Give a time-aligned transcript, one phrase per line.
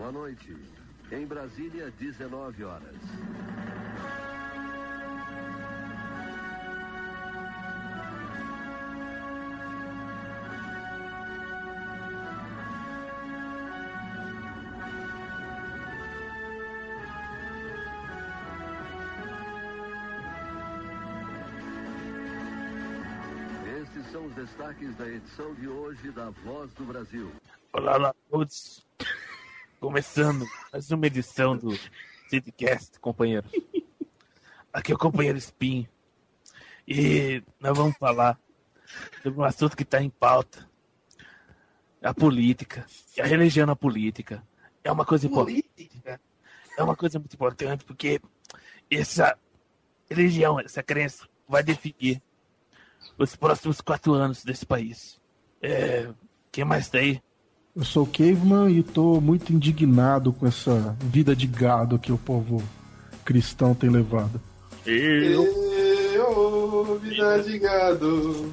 [0.00, 0.56] Boa noite.
[1.12, 2.96] Em Brasília, 19 horas.
[23.82, 27.30] Estes são os destaques da edição de hoje da Voz do Brasil.
[27.74, 28.89] Olá, a todos.
[29.80, 31.70] Começando mais uma edição do
[32.28, 33.50] Cidcast, companheiros.
[34.70, 35.88] Aqui é o companheiro Espinho.
[36.86, 38.38] E nós vamos falar
[39.22, 40.68] sobre um assunto que está em pauta.
[42.02, 42.84] A política.
[43.18, 44.46] A religião na política.
[44.84, 45.90] É uma coisa importante.
[46.76, 48.20] É uma coisa muito importante porque
[48.90, 49.34] essa
[50.10, 52.22] religião, essa crença vai definir
[53.16, 55.18] os próximos quatro anos desse país.
[55.62, 56.12] É,
[56.52, 57.22] quem mais aí?
[57.74, 62.18] Eu sou o Caveman e tô muito indignado com essa vida de gado que o
[62.18, 62.60] povo
[63.24, 64.40] cristão tem levado.
[64.84, 65.44] Eu.
[66.12, 68.52] Eu, vida de gado.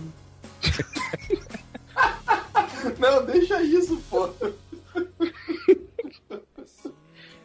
[3.00, 4.30] Não, deixa isso, pô.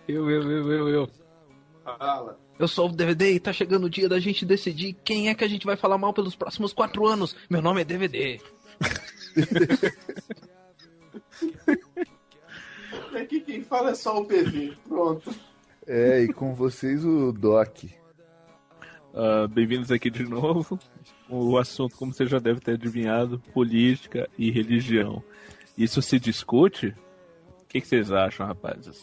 [0.07, 1.11] Eu, eu, eu, eu, eu.
[1.83, 2.39] Fala.
[2.59, 5.43] Eu sou o DVD e tá chegando o dia da gente decidir quem é que
[5.43, 7.35] a gente vai falar mal pelos próximos quatro anos.
[7.49, 8.39] Meu nome é DVD.
[13.21, 14.75] Aqui quem fala é só o PV.
[14.89, 15.35] Pronto.
[15.87, 17.85] É, e com vocês o Doc.
[19.15, 20.79] Ah, Bem-vindos aqui de novo.
[21.29, 25.23] O assunto, como você já deve ter adivinhado, política e religião.
[25.77, 26.95] Isso se discute?
[27.63, 29.03] O que, que vocês acham, rapazes?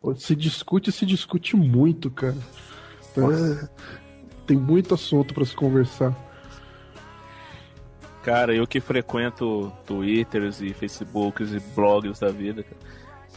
[0.00, 2.38] Pô, Se discute, se discute muito, cara.
[3.16, 3.68] É,
[4.46, 6.16] tem muito assunto pra se conversar.
[8.22, 12.76] Cara, eu que frequento Twitters e Facebooks e blogs da vida, cara,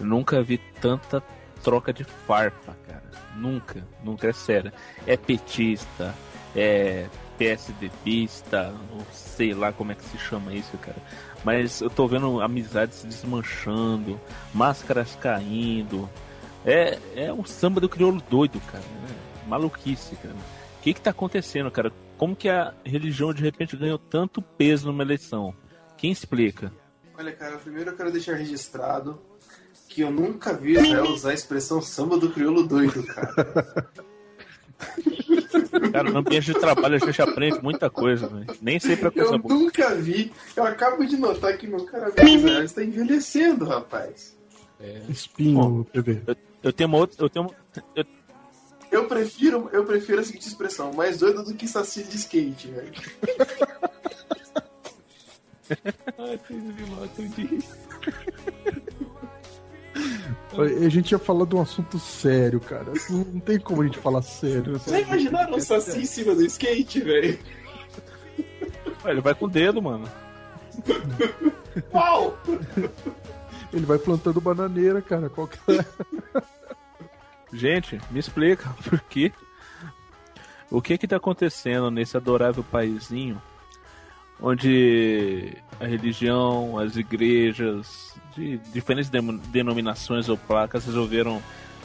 [0.02, 1.24] nunca vi tanta
[1.64, 3.04] troca de farpa, cara.
[3.36, 4.72] Nunca, nunca, é sério.
[5.08, 6.14] É petista,
[6.56, 7.08] é
[7.38, 10.98] PSDBista, não sei lá como é que se chama isso, cara.
[11.44, 14.20] Mas eu tô vendo amizades se desmanchando,
[14.54, 16.10] máscaras caindo.
[16.66, 18.84] É, é um samba do crioulo doido, cara.
[18.84, 20.36] É maluquice, cara.
[20.36, 21.92] O que que tá acontecendo, cara?
[22.18, 25.54] Como que a religião de repente ganhou tanto peso numa eleição?
[25.98, 26.72] Quem explica?
[27.18, 29.20] Olha, cara, primeiro eu quero deixar registrado
[29.90, 33.92] que eu nunca vi Israel usar a expressão samba do crioulo doido, cara.
[35.92, 38.46] Cara, no ambiente de trabalho a gente aprende muita coisa, velho.
[38.62, 39.54] Nem sempre é coisa Eu boa.
[39.54, 40.32] nunca vi.
[40.56, 44.38] Eu acabo de notar que meu cara está envelhecendo, rapaz.
[45.08, 46.22] Espinho, TV.
[46.62, 47.24] Eu tenho uma outra.
[47.24, 47.56] Eu tenho uma-
[47.96, 48.06] eu-
[48.94, 52.94] Eu prefiro, eu prefiro a seguinte expressão, mais doido do que saci de skate, velho.
[56.20, 57.60] Ai, vocês me matam de
[60.86, 62.94] A gente ia falar de um assunto sério, cara.
[63.10, 64.80] Não, não tem como a gente falar sério.
[64.88, 67.40] Já imaginaram um saci em cima do skate, velho?
[69.04, 70.08] Ué, Ele vai com o dedo, mano.
[71.92, 72.38] Pau!
[73.74, 75.32] Ele vai plantando bananeira, cara.
[75.32, 75.84] Qual que é?
[77.54, 79.32] Gente, me explica por quê?
[80.70, 83.42] O que que tá acontecendo nesse adorável paizinho
[84.42, 89.10] onde a religião, as igrejas de diferentes
[89.50, 91.42] denominações ou placas resolveram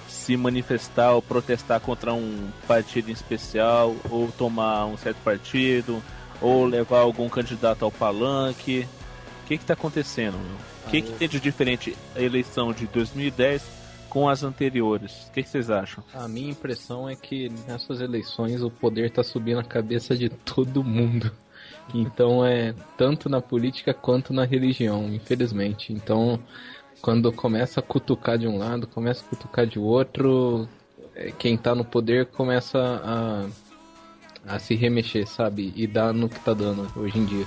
[0.09, 6.03] se manifestar ou protestar contra um partido em especial ou tomar um certo partido
[6.41, 8.89] ou levar algum candidato ao palanque?
[9.45, 10.37] O que que tá acontecendo?
[10.87, 13.78] O que que tem de diferente a eleição de 2010
[14.19, 15.29] com as anteriores?
[15.29, 16.03] O que, que vocês acham?
[16.12, 20.82] A minha impressão é que nessas eleições o poder tá subindo a cabeça de todo
[20.82, 21.31] mundo.
[21.94, 25.93] Então é tanto na política quanto na religião, infelizmente.
[25.93, 26.41] Então,
[27.00, 30.69] quando começa a cutucar de um lado, começa a cutucar de outro,
[31.15, 33.47] é, quem tá no poder começa a,
[34.55, 35.73] a se remexer, sabe?
[35.76, 37.47] E dar no que tá dando hoje em dia.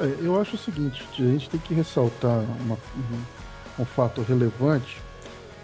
[0.00, 2.78] É, eu acho o seguinte, a gente tem que ressaltar uma-
[3.78, 5.00] um, fato relevante,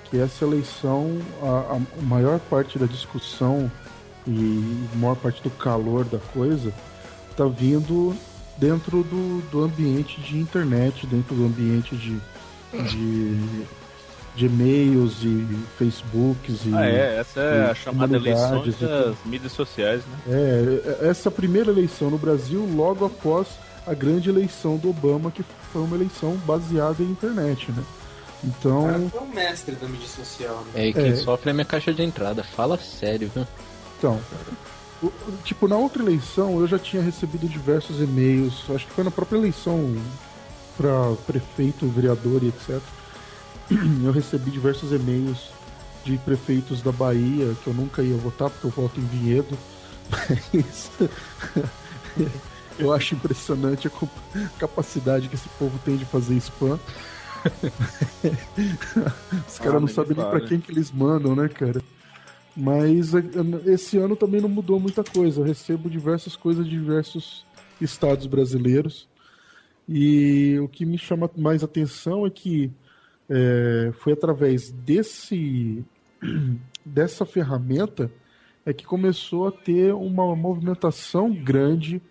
[0.05, 3.71] que essa eleição, a, a maior parte da discussão
[4.27, 6.73] e a maior parte do calor da coisa
[7.31, 8.17] está vindo
[8.57, 12.19] dentro do, do ambiente de internet, dentro do ambiente de,
[12.89, 13.65] de,
[14.35, 15.47] de e-mails e
[15.79, 20.19] Facebooks e Ah, é, essa é a chamada eleição e das mídias sociais, né?
[20.29, 23.47] É, essa primeira eleição no Brasil, logo após
[23.87, 27.83] a grande eleição do Obama, que foi uma eleição baseada em internet, né?
[28.43, 30.71] O Então, cara foi um mestre da mídia social, né?
[30.75, 31.17] É, e quem É.
[31.17, 32.45] sofre é a minha caixa de entrada.
[32.45, 33.47] Fala sério, viu?
[33.99, 34.21] então,
[35.03, 35.13] o-
[35.45, 39.39] tipo, na outra eleição eu já tinha recebido diversos e-mails, acho que foi na própria
[39.39, 39.93] eleição
[40.77, 42.81] para prefeito, vereador e etc.
[44.05, 45.51] Eu recebi diversos e-mails
[46.05, 49.59] de prefeitos da Bahia que eu nunca ia votar porque eu voto em Vinhedo.
[50.09, 50.91] Mas
[52.79, 53.91] eu acho impressionante a
[54.59, 56.79] capacidade que esse povo tem de fazer spam.
[59.47, 60.41] Os caras Ah, não sabem nem fale.
[60.49, 61.81] quem que eles mandam, né, cara?
[62.57, 63.21] Mas eh,
[63.67, 65.41] esse ano também não mudou muita coisa.
[65.41, 67.47] Eu recebo diversas coisas de diversos
[67.81, 69.09] estados brasileiros.
[69.89, 72.73] E o que me chama mais atenção é que
[73.29, 75.85] eh, foi através desse
[76.85, 78.13] dessa ferramenta
[78.65, 82.03] é que começou a ter uma movimentação grande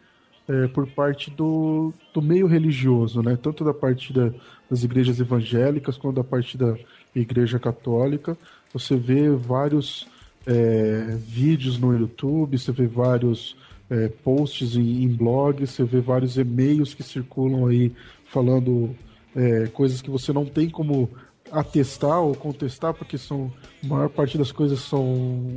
[0.47, 3.37] eh, por parte do, do meio religioso, né?
[3.41, 4.31] Tanto da parte da-
[4.69, 6.75] das igrejas evangélicas quanto da parte da
[7.15, 8.37] igreja católica.
[8.73, 10.07] Você vê vários
[10.45, 13.55] eh, vídeos no YouTube, você vê vários
[13.89, 17.91] eh, posts em, em blogs, você vê vários e-mails que circulam aí
[18.25, 18.95] falando
[19.35, 21.09] eh, coisas que você não tem como
[21.51, 23.51] atestar ou contestar, porque são
[23.83, 25.01] a maior parte das coisas são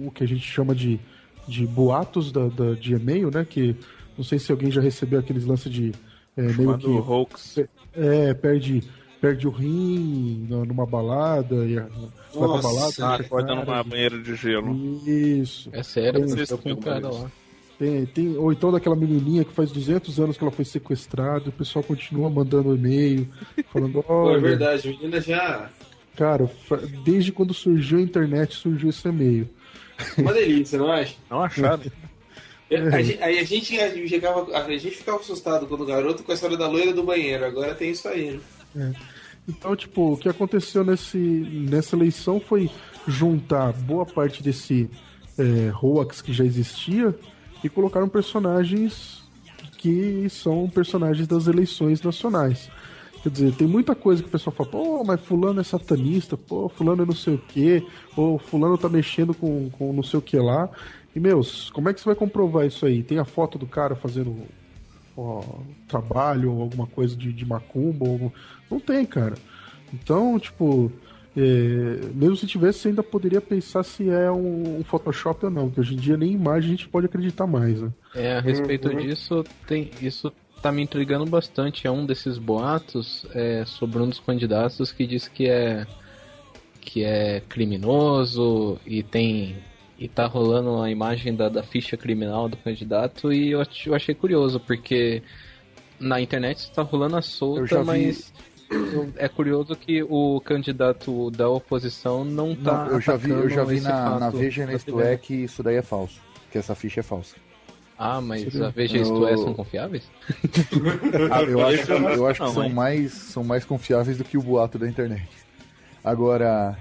[0.07, 1.01] o que a gente chama de,
[1.49, 3.45] de boatos da, da- de e-mail, né?
[3.45, 3.75] Que
[4.21, 5.93] não sei se alguém já recebeu aqueles lances de
[6.37, 7.59] é, meio que hoax.
[7.95, 8.83] é, perde,
[9.19, 11.89] perde o rim numa balada e a- vai
[12.31, 12.95] pra Nossa, balada.
[13.07, 14.77] Ah, acorda numa banheira de gelo.
[15.07, 15.71] Isso.
[15.73, 17.31] É sério, Tem- aconteceu com um cara lá.
[17.79, 21.53] Tem, tem, ou então daquela menininha que faz 200 anos que ela foi sequestrada, o
[21.53, 23.27] pessoal continua mandando e-mail,
[23.73, 25.71] falando: Pô, é olha, verdade, a menina já.
[26.15, 26.47] cara,
[27.07, 29.49] desde quando surgiu a internet surgiu esse e-mail.
[30.19, 31.15] Uma delícia, não acha?
[31.31, 31.83] Não acharam?
[32.71, 32.97] A
[33.27, 37.03] a gente, chegava, a gente ficava assustado quando garoto com a história da loira do
[37.03, 37.45] banheiro.
[37.45, 38.41] Agora tem isso aí,
[38.75, 38.95] né?
[39.49, 42.71] Então, tipo, o que aconteceu nesse, nessa eleição foi
[43.09, 44.89] juntar boa parte desse
[45.37, 47.15] é, hoax que já existia
[47.65, 49.21] e colocaram personagens
[49.79, 52.71] que são personagens das eleições nacionais.
[53.23, 56.69] Quer dizer, tem muita coisa que o pessoal fala, pô, mas fulano é satanista, pô,
[56.69, 57.85] fulano é não sei o quê,
[58.17, 60.71] ou fulano tá mexendo com, com não sei o que lá.
[61.15, 63.03] E, meus, como é que você vai comprovar isso aí?
[63.05, 64.55] Tem a foto do cara fazendo
[65.17, 68.05] ó, trabalho ou alguma coisa de, de macumba?
[68.05, 68.35] Ou...
[68.71, 69.43] Não tem, cara.
[69.93, 71.01] Então, tipo,
[71.37, 75.67] é, mesmo se tivesse, você ainda poderia pensar se é um, um Photoshop ou não,
[75.69, 77.93] porque hoje em dia nem imagem a gente pode acreditar mais, né?
[78.13, 78.95] É, a respeito Uhum.
[78.95, 81.87] disso, tem, isso tá me intrigando bastante.
[81.87, 85.89] É um desses boatos é, sobre um dos candidatos que diz que é
[86.81, 89.70] que é criminoso e tem
[90.01, 94.15] e tá rolando a imagem da, da ficha criminal do candidato e eu, eu achei
[94.15, 95.23] curioso porque
[96.01, 98.33] na internet está rolando a solta, mas
[99.17, 103.63] é curioso que o candidato da oposição não tá Não, eu já vi, eu já
[103.63, 106.19] vi na, na Veja e Isto É que isso daí é falso.
[106.51, 107.37] Que essa ficha é falsa.
[107.99, 110.11] Ah, mas Seria- a Veja e Isto É são confiáveis?
[111.31, 114.43] Ah, eu acho, eu acho que Não, são mais, são mais confiáveis do que o
[114.43, 115.29] boato da internet.
[116.03, 116.79] Agora,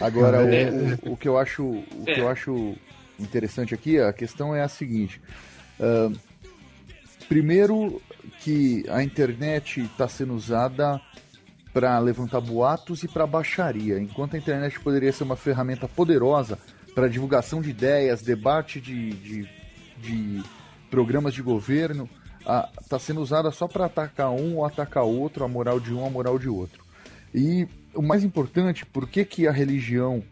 [0.00, 0.70] agora É.
[1.04, 2.74] o, o, o que eu acho, o que eu acho
[3.18, 5.20] interessante aqui, a questão é a seguinte.
[5.80, 6.10] ah,
[7.28, 8.00] primeiro
[8.40, 11.00] que a internet está sendo usada
[11.72, 16.58] para levantar boatos e para baixaria, enquanto a internet poderia ser uma ferramenta poderosa
[16.94, 19.48] para divulgação de ideias, debate de, de,
[19.98, 20.42] de
[20.90, 22.08] programas de governo,
[22.80, 26.10] está sendo usada só para atacar um ou atacar outro, a moral de um, a
[26.10, 26.82] moral de outro.
[27.34, 27.68] E
[27.98, 30.22] o mais importante, por que, que a religião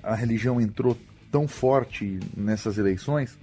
[0.00, 0.96] a religião entrou
[1.30, 3.36] tão forte nessas eleições?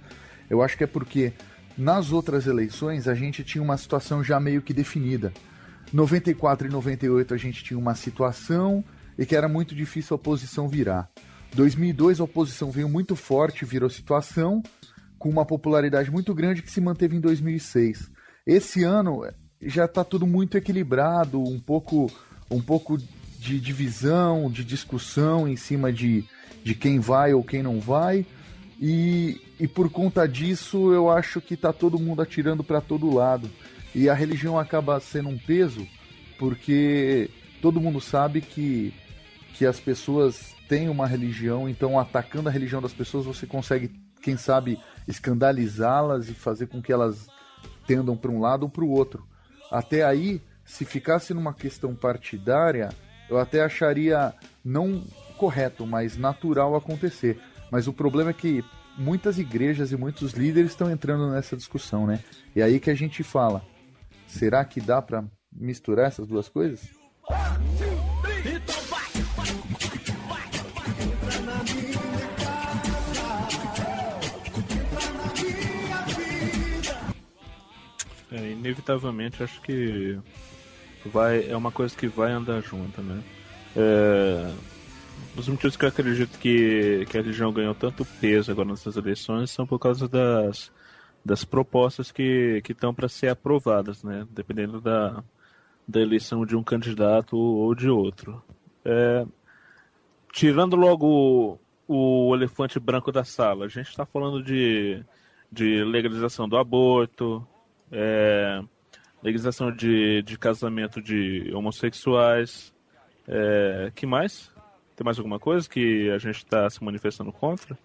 [0.48, 1.32] Eu acho que é porque
[1.76, 5.30] nas outras eleições a gente tinha uma situação já meio que definida.
[5.92, 8.82] 94 e 98 a gente tinha uma situação
[9.18, 11.10] e que era muito difícil a oposição virar.
[11.54, 14.62] 2002 a oposição veio muito forte, virou situação,
[15.18, 18.10] com uma popularidade muito grande que se manteve em 2006.
[18.46, 19.22] Esse ano
[19.60, 22.10] já está tudo muito equilibrado, um pouco,
[22.52, 22.98] um pouco
[23.38, 26.24] de divisão, de discussão em cima de,
[26.62, 28.24] de quem vai ou quem não vai.
[28.80, 33.50] E, e por conta disso, eu acho que está todo mundo atirando para todo lado.
[33.94, 35.86] E a religião acaba sendo um peso,
[36.38, 37.30] porque
[37.60, 38.94] todo mundo sabe que,
[39.54, 43.90] que as pessoas têm uma religião, então atacando a religião das pessoas você consegue,
[44.22, 47.26] quem sabe, escandalizá-las e fazer com que elas
[47.86, 49.26] tendam para um lado ou para o outro.
[49.70, 50.40] Até aí,
[50.72, 52.88] se ficasse numa questão partidária,
[53.28, 54.32] eu até acharia
[54.64, 55.04] não
[55.36, 57.38] correto, mas natural acontecer.
[57.70, 58.64] Mas o problema é que
[58.96, 62.20] muitas igrejas e muitos líderes estão entrando nessa discussão, né?
[62.56, 63.62] E aí que a gente fala,
[64.26, 65.22] será que dá para
[65.54, 66.88] misturar essas duas coisas?
[78.30, 80.18] É, inevitavelmente, acho que
[81.04, 83.22] Vai, é uma coisa que vai andar junto, né?
[83.76, 84.52] É,
[85.36, 89.50] os motivos que eu acredito que, que a religião ganhou tanto peso agora nessas eleições
[89.50, 90.70] são por causa das,
[91.24, 94.26] das propostas que estão para ser aprovadas, né?
[94.30, 95.24] Dependendo da,
[95.86, 98.42] da eleição de um candidato ou de outro.
[98.84, 99.26] É,
[100.32, 105.04] tirando logo o, o, elefante branco da sala, a gente está falando de,
[105.50, 107.46] de legalização do aborto,
[107.90, 108.62] é,
[109.22, 112.72] legalização de, de casamento de homossexuais.
[113.26, 114.50] É, que mais?
[114.96, 117.78] Tem mais alguma coisa que a gente está se manifestando contra?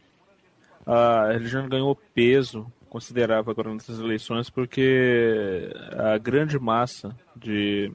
[0.86, 7.91] A religião ganhou peso considerável agora nessas eleições porque a grande massa de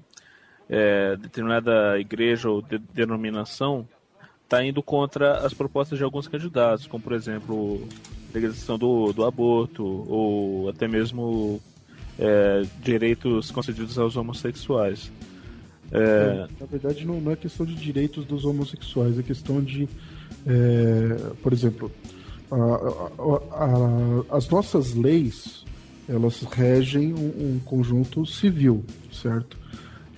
[0.69, 3.89] é, determinada igreja ou de, denominação
[4.45, 7.89] está indo contra as propostas de alguns candidatos, como por exemplo
[8.35, 11.61] legalização do, do aborto ou até mesmo
[12.19, 15.11] é, direitos concedidos aos homossexuais.
[15.91, 16.47] É...
[16.59, 19.89] Na verdade, não, não, é questão de direitos dos homossexuais, é questão de,
[20.47, 21.93] é, por exemplo,
[22.51, 25.63] a, a, a, as nossas leis
[26.09, 29.57] elas regem um, um, conjunto civil, certo?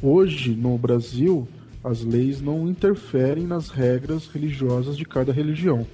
[0.03, 1.47] Hoje, no Brasil,
[1.83, 5.87] as leis não interferem nas regras religiosas de cada religião.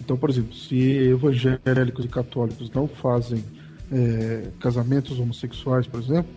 [0.00, 3.44] Então, por exemplo, se evangélicos e católicos não fazem
[3.92, 6.30] é, casamentos homossexuais, por exemplo,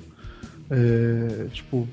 [0.69, 1.87] é, tipo,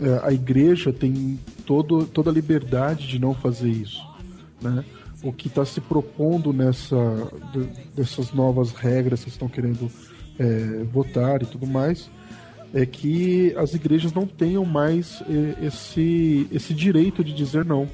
[0.00, 4.02] é, a igreja tem todo, toda a liberdade de não fazer isso,
[4.60, 4.84] né?
[5.22, 6.96] O que está se propondo nessa
[7.92, 9.90] dessas novas regras que estão querendo
[10.38, 12.08] é, votar e tudo mais
[12.72, 17.88] é que as igrejas não tenham mais é, esse, esse direito de dizer não,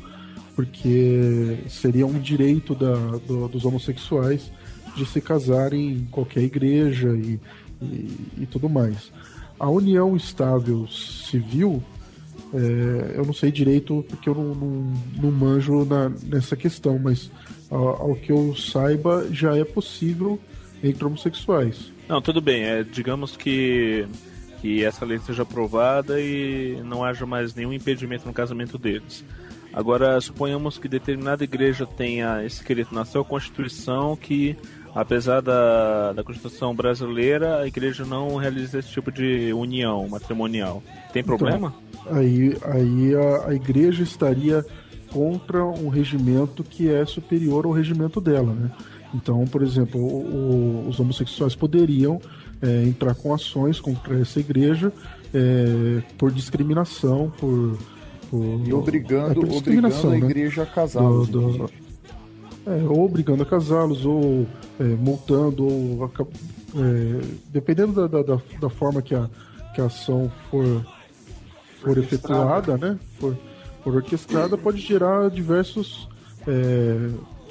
[0.54, 2.94] porque seria um direito da,
[3.26, 4.52] do, dos homossexuais
[4.96, 7.40] de se casarem em qualquer igreja e,
[7.82, 9.12] e, e tudo mais.
[9.58, 11.82] A união estável civil,
[12.52, 17.30] é, eu não sei direito porque eu não, não, não manjo na, nessa questão, mas
[17.70, 20.38] ao, ao, que eu saiba já é possível
[20.82, 21.92] entre homossexuais.
[22.08, 22.64] Não, tudo bem.
[22.64, 24.06] É, digamos que,
[24.60, 29.24] que essa lei seja aprovada e não haja mais nenhum impedimento no casamento deles.
[29.72, 34.56] Agora, suponhamos que determinada igreja tenha escrito na sua Constituição que
[34.94, 40.82] apesar da, da Constituição brasileira, a igreja não realiza esse tipo de união matrimonial.
[41.12, 41.74] Tem então, problema?
[42.00, 44.64] Então, aí aí a, a igreja estaria
[45.10, 48.70] contra um regimento que é superior ao regimento dela, né?
[49.14, 52.20] Então, por exemplo, o, o, os homossexuais poderiam
[52.60, 54.92] é, entrar com ações contra essa igreja
[55.32, 57.78] é, por discriminação, por,
[58.28, 60.16] por e obrigando, é, obrigando a né?
[60.18, 61.02] igreja a casar.
[61.02, 61.70] Do, do,
[62.66, 64.46] é, ou obrigando a casá-los, ou
[64.80, 69.28] é, multando, ou é, dependendo da, da, da, forma que a,
[69.74, 70.84] que a ação for,
[71.82, 72.98] for efetuada, né?
[73.18, 73.36] For,
[73.82, 76.08] for orquestrada, pode gerar diversos,
[76.46, 77.10] é,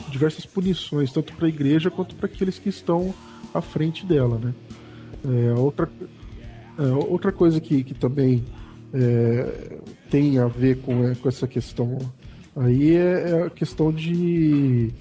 [0.10, 3.14] diversas punições, tanto para a igreja quanto para aqueles que estão
[3.54, 4.54] à frente dela, né?
[5.26, 5.88] É, outra,
[6.80, 8.44] é, outra coisa que, que também
[10.08, 11.98] tem a ver com, com essa questão
[12.56, 14.92] Aí é, é a questão de,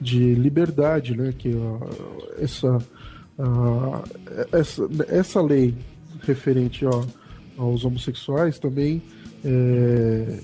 [0.00, 1.32] de liberdade, né?
[1.36, 1.52] Que
[2.38, 2.78] essa,
[4.52, 5.74] essa, essa lei
[6.22, 7.04] referente ó,
[7.56, 9.02] aos homossexuais também
[9.44, 10.38] é,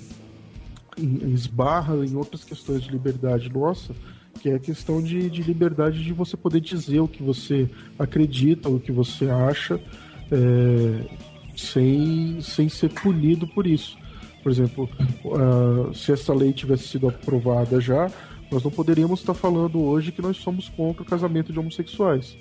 [0.99, 3.95] esbarra em outras questões de liberdade nossa,
[4.41, 8.69] que é a questão de, de liberdade de você poder dizer o que você acredita,
[8.69, 9.81] o que você acha,
[10.31, 11.09] é,
[11.57, 13.97] sem, sem ser punido por isso.
[14.47, 14.89] Por exemplo,
[15.25, 18.09] uh, se essa lei tivesse sido aprovada já,
[18.49, 22.39] nós não poderíamos estar falando hoje que nós somos contra o casamento de homossexuais.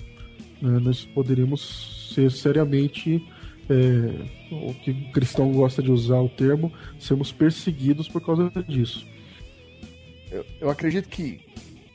[0.62, 0.78] Né?
[0.78, 3.20] Nós poderíamos ser seriamente,
[3.68, 9.04] é, o que o cristão gosta de usar o termo, sermos perseguidos por causa disso.
[10.30, 11.40] Eu, eu acredito que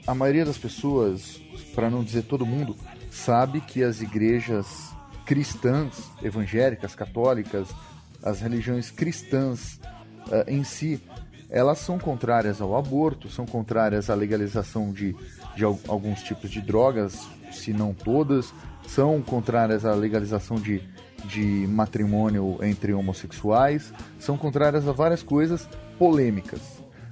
[0.05, 1.41] a maioria das pessoas,
[1.73, 2.75] para não dizer todo mundo,
[3.09, 4.93] sabe que as igrejas
[5.25, 7.73] cristãs, evangélicas, católicas,
[8.21, 9.79] as religiões cristãs
[10.27, 11.01] uh, em si,
[11.49, 15.15] elas são contrárias ao aborto, são contrárias à legalização de,
[15.55, 18.53] de alguns tipos de drogas, se não todas,
[18.87, 20.81] são contrárias à legalização de,
[21.25, 25.67] de matrimônio entre homossexuais, são contrárias a várias coisas
[25.99, 26.61] polêmicas.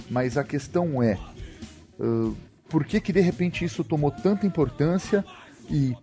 [0.10, 1.18] Mas a questão é,
[2.00, 2.36] uh,
[2.70, 5.26] por que que de repente isso tomou tanta importância
[5.70, 5.96] e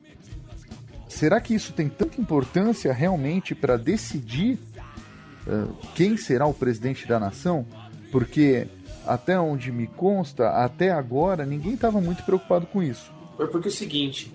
[1.09, 4.59] será que isso tem tanta importância realmente para decidir
[5.49, 7.67] ah, quem será o presidente da nação,
[8.11, 8.67] porque
[9.07, 13.11] até onde me consta, até agora, ninguém estava muito preocupado com isso.
[13.38, 14.33] É porque é o seguinte,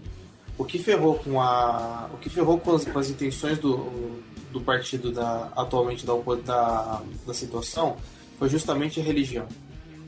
[0.58, 4.62] O que ferrou com a, o que ferrou com as, com as intenções do, do
[4.62, 6.14] partido da, atualmente da,
[6.46, 7.98] da, da situação
[8.38, 9.48] foi justamente a religião.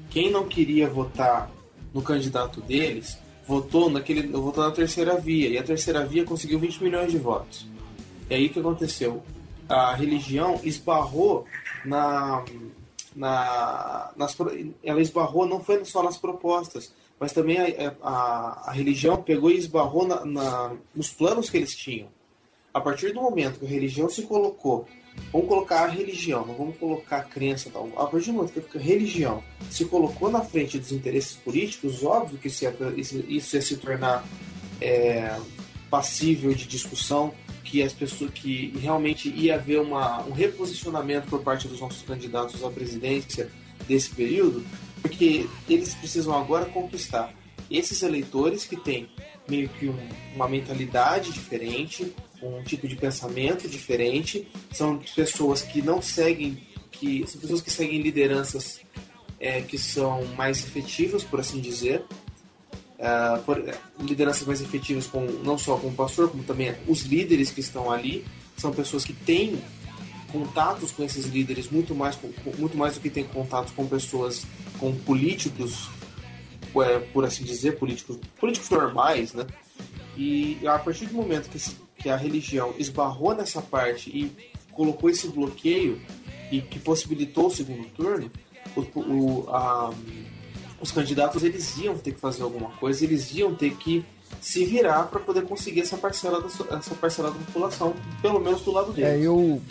[0.10, 1.50] Quem não queria votar
[1.94, 3.18] no candidato deles
[3.48, 7.68] votou naquele votou na terceira via e a terceira via conseguiu 20 milhões de votos.
[8.30, 9.24] E aí o que aconteceu?
[9.70, 11.46] A religião esbarrou
[11.86, 12.44] na,
[13.16, 14.36] na nas,
[14.84, 19.58] ela esbarrou não foi só nas propostas, mas também a, a, a religião pegou e
[19.58, 22.10] esbarrou na, na, nos planos que eles tinham.
[22.74, 24.88] A partir do momento que a religião se colocou,
[25.32, 27.88] vamos colocar a religião, não vamos colocar a crença tal.
[27.96, 32.40] A partir do momento que a religião se colocou na frente dos interesses políticos, óbvio
[32.40, 34.26] que isso ia, isso ia se tornar
[34.82, 35.40] é,
[35.90, 41.68] passível de discussão, que as pessoas que realmente ia haver uma, um reposicionamento por parte
[41.68, 43.50] dos nossos candidatos à presidência
[43.88, 44.66] desse período,
[45.02, 47.34] porque eles precisam agora conquistar
[47.70, 49.10] esses eleitores que têm
[49.48, 56.02] meio que um, uma mentalidade diferente, um tipo de pensamento diferente, são pessoas que não
[56.02, 58.82] seguem, que são pessoas que seguem lideranças
[59.40, 62.04] é, que são mais efetivas, por assim dizer,
[63.04, 63.62] uh, por,
[64.00, 67.92] lideranças mais efetivas com, não só com o pastor, como também os líderes que estão
[67.92, 68.26] ali,
[68.58, 69.62] são pessoas que têm
[70.32, 72.18] contatos com esses líderes muito mais,
[72.58, 74.46] muito mais do que têm contatos com pessoas,
[74.80, 75.90] com políticos,
[76.78, 79.46] é, por assim dizer, políticos, políticos normais, né?
[80.18, 81.60] E a partir do momento que,
[81.98, 84.32] que a religião esbarrou nessa parte e
[84.72, 86.02] colocou esse bloqueio
[86.52, 88.32] e que possibilitou o segundo turno,
[88.76, 89.94] o, o, a,
[90.84, 94.06] os candidatos eles iam ter que fazer alguma coisa, eles iam ter que
[94.42, 98.72] se virar para poder conseguir essa parcela, da, essa parcela da população, pelo menos do
[98.72, 99.10] lado deles.
[99.10, 99.62] É, eu,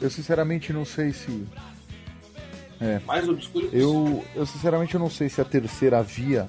[0.00, 1.46] eu sinceramente não sei se.
[2.80, 6.48] É, Mais obscuro eu, eu sinceramente não sei se a terceira via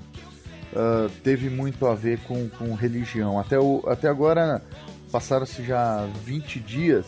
[0.74, 3.38] uh, teve muito a ver com, com religião.
[3.38, 4.64] Até, o, até agora
[5.12, 7.06] passaram-se já 20 dias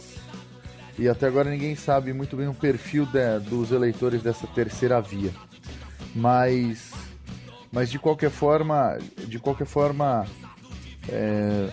[0.99, 5.31] e até agora ninguém sabe muito bem o perfil de, dos eleitores dessa terceira via
[6.15, 6.91] mas
[7.71, 8.97] mas de qualquer forma
[9.27, 10.25] de qualquer forma
[11.09, 11.69] é,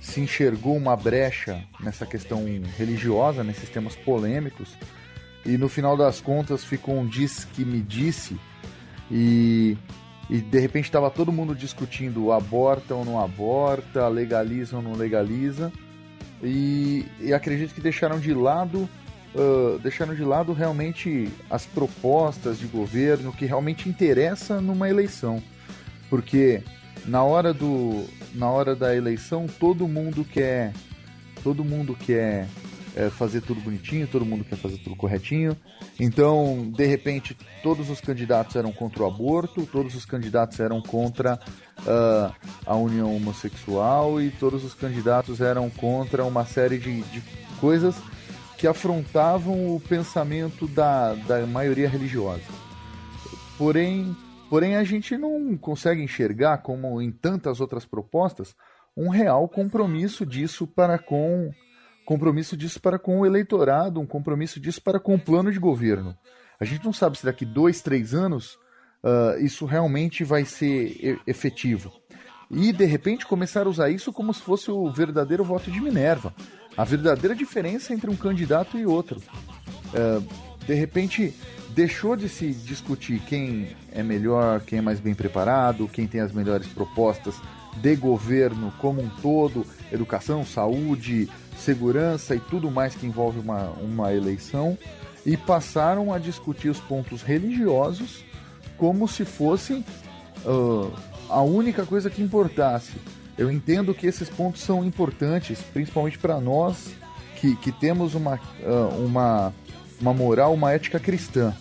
[0.00, 2.44] se enxergou uma brecha nessa questão
[2.76, 4.76] religiosa nesses temas polêmicos
[5.44, 8.38] e no final das contas ficou um diz que me disse
[9.10, 9.76] e
[10.30, 15.70] e de repente estava todo mundo discutindo aborta ou não aborta, legaliza ou não legaliza
[16.42, 18.88] e, e acredito que deixaram de lado
[19.34, 25.42] uh, deixando de lado realmente as propostas de governo que realmente interessa numa eleição.
[26.08, 26.62] Porque
[27.06, 30.72] na hora, do, na hora da eleição todo mundo quer
[31.42, 32.46] todo mundo quer
[32.94, 35.56] é, fazer tudo bonitinho, todo mundo quer fazer tudo corretinho.
[35.98, 41.38] Então, de repente, todos os candidatos eram contra o aborto, todos os candidatos eram contra
[41.80, 42.32] uh,
[42.64, 47.22] a união homossexual e todos os candidatos eram contra uma série de, de
[47.60, 47.96] coisas
[48.62, 52.44] que afrontavam o pensamento da, da maioria religiosa.
[53.58, 54.16] Porém,
[54.48, 58.54] porém, a gente não consegue enxergar, como em tantas outras propostas,
[58.96, 61.50] um real compromisso disso para com
[62.06, 66.16] compromisso disso para com o eleitorado, um compromisso disso para com o plano de governo.
[66.60, 68.54] A gente não sabe se daqui dois, três anos
[69.02, 71.92] uh, isso realmente vai ser efetivo.
[72.48, 76.32] E de repente começar a usar isso como se fosse o verdadeiro voto de Minerva
[76.76, 79.20] a verdadeira diferença entre um candidato e outro.
[79.94, 80.20] É,
[80.66, 81.34] de repente,
[81.70, 86.32] deixou de se discutir quem é melhor, quem é mais bem preparado, quem tem as
[86.32, 87.34] melhores propostas
[87.76, 94.12] de governo como um todo, educação, saúde, segurança e tudo mais que envolve uma, uma
[94.12, 94.76] eleição,
[95.24, 98.24] e passaram a discutir os pontos religiosos
[98.76, 99.84] como se fossem
[100.44, 100.92] uh,
[101.28, 102.92] a única coisa que importasse.
[103.36, 106.94] Eu entendo que esses pontos são importantes, principalmente para nós
[107.40, 109.52] que, que temos uma, uh, uma,
[110.00, 111.54] uma moral, uma ética cristã.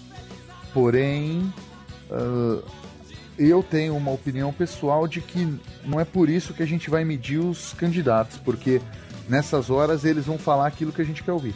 [0.73, 1.53] Porém,
[2.09, 2.63] uh,
[3.37, 7.03] eu tenho uma opinião pessoal de que não é por isso que a gente vai
[7.03, 8.81] medir os candidatos, porque
[9.27, 11.55] nessas horas eles vão falar aquilo que a gente quer ouvir.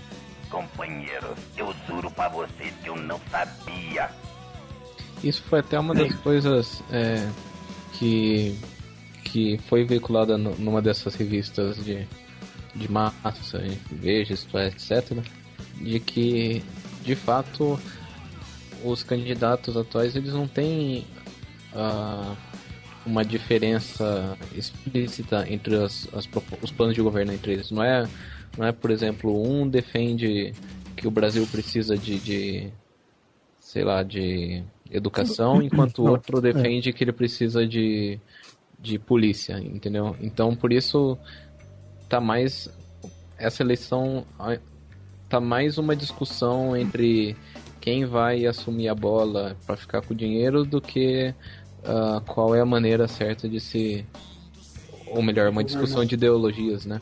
[0.49, 4.09] Companheiros, eu juro para vocês que eu não sabia.
[5.23, 7.27] Isso foi até uma das coisas é,
[7.93, 8.57] que
[9.35, 12.07] que foi veiculada numa dessas revistas de,
[12.73, 15.17] de massa, Veja, etc.,
[15.75, 16.63] de que,
[17.03, 17.77] de fato,
[18.81, 21.05] os candidatos atuais eles não têm
[21.73, 22.33] uh,
[23.05, 26.29] uma diferença explícita entre as, as,
[26.61, 27.71] os planos de governo entre eles.
[27.71, 28.07] Não é,
[28.57, 30.53] não é, por exemplo, um defende
[30.95, 32.71] que o Brasil precisa de, de
[33.59, 38.17] sei lá, de educação, enquanto o outro defende que ele precisa de
[38.85, 40.15] de polícia, entendeu?
[40.21, 41.17] Então por isso
[42.07, 42.69] tá mais
[43.37, 44.25] essa eleição
[45.27, 47.35] tá mais uma discussão entre
[47.81, 51.33] quem vai assumir a bola para ficar com o dinheiro do que
[51.83, 54.05] uh, qual é a maneira certa de se
[55.07, 56.99] ou melhor, uma discussão de ideologias, né?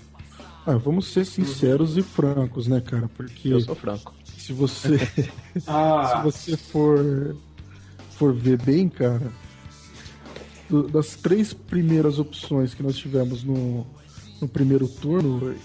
[0.65, 3.09] Ah, vamos ser sinceros e francos, né, cara?
[3.09, 4.13] Porque eu sou franco.
[4.37, 4.99] Se você
[5.67, 6.15] ah.
[6.15, 7.35] se você for
[8.11, 9.31] for ver bem, cara,
[10.81, 13.85] das três primeiras opções que nós tivemos no,
[14.41, 15.55] no primeiro turno,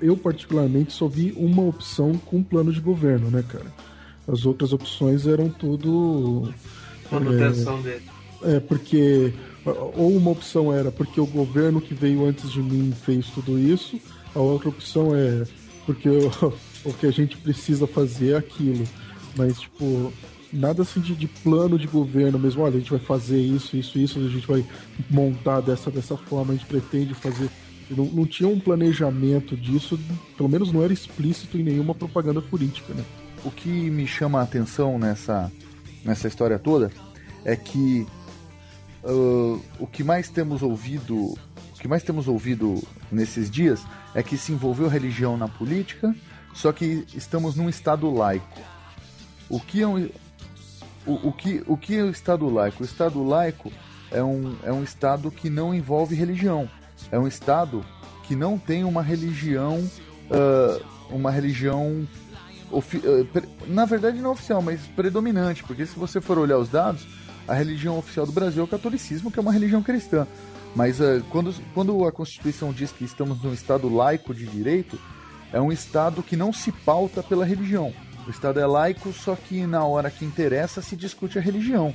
[0.00, 3.72] eu particularmente só vi uma opção com plano de governo, né, cara?
[4.26, 6.52] As outras opções eram tudo.
[7.10, 8.02] Manutenção é, dele.
[8.42, 9.32] É, porque.
[9.94, 14.00] Ou uma opção era porque o governo que veio antes de mim fez tudo isso,
[14.34, 15.44] a outra opção é
[15.84, 18.84] porque o que a gente precisa fazer é aquilo.
[19.36, 20.12] Mas, tipo,
[20.52, 22.62] nada assim de, de, plano de governo mesmo.
[22.62, 24.64] Olha, a gente vai fazer isso, isso, isso, a gente vai
[25.08, 27.50] montar dessa, dessa forma, a gente pretende fazer
[27.96, 29.98] não, não tinha um planejamento disso,
[30.36, 33.04] pelo menos não era explícito em nenhuma propaganda política, né?
[33.44, 35.50] O que me chama a atenção nessa,
[36.04, 36.90] nessa história toda
[37.44, 38.06] é que
[39.02, 43.82] uh, o que mais temos ouvido o que mais temos ouvido nesses dias
[44.14, 46.14] é que se envolveu religião na política,
[46.52, 48.60] só que estamos num estado laico.
[49.48, 50.06] O que é um,
[51.06, 52.82] o, o, que, o que é o Estado laico?
[52.82, 53.72] O Estado laico
[54.10, 56.68] é um, é um Estado que não envolve religião
[57.10, 57.84] é um estado
[58.24, 59.78] que não tem uma religião,
[60.30, 62.06] uh, uma religião
[62.70, 62.84] uh,
[63.66, 67.06] na verdade não oficial, mas predominante, porque se você for olhar os dados,
[67.48, 70.26] a religião oficial do Brasil é o catolicismo, que é uma religião cristã.
[70.74, 74.98] Mas uh, quando, quando a Constituição diz que estamos num Estado laico de direito,
[75.52, 77.92] é um Estado que não se pauta pela religião.
[78.30, 81.92] O Estado é laico, só que na hora que interessa se discute a religião.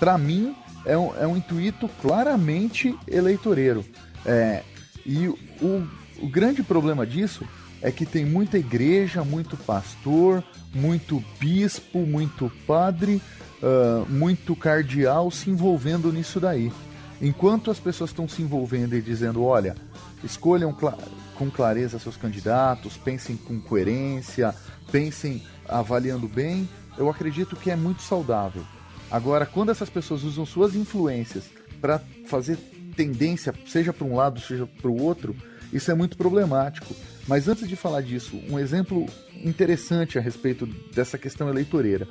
[0.00, 0.52] Para mim,
[0.84, 3.84] é um, é um intuito claramente eleitoreiro.
[4.24, 4.64] É,
[5.06, 5.86] e o,
[6.20, 7.46] o grande problema disso
[7.80, 10.42] é que tem muita igreja, muito pastor,
[10.74, 13.22] muito bispo, muito padre,
[13.62, 16.72] uh, muito cardeal se envolvendo nisso daí.
[17.20, 19.74] Enquanto as pessoas estão se envolvendo e dizendo, olha,
[20.22, 20.92] escolham cl
[21.34, 24.54] com clareza seus candidatos, pensem com coerência,
[24.90, 28.64] pensem avaliando bem, eu acredito que é muito saudável.
[29.10, 31.44] Agora, quando essas pessoas usam suas influências
[31.80, 32.56] para fazer
[32.96, 35.36] tendência, seja para um lado, seja para o outro,
[35.72, 36.94] isso é muito problemático.
[37.28, 39.06] Mas antes de falar disso, um exemplo
[39.44, 42.08] interessante a respeito dessa questão eleitoreira.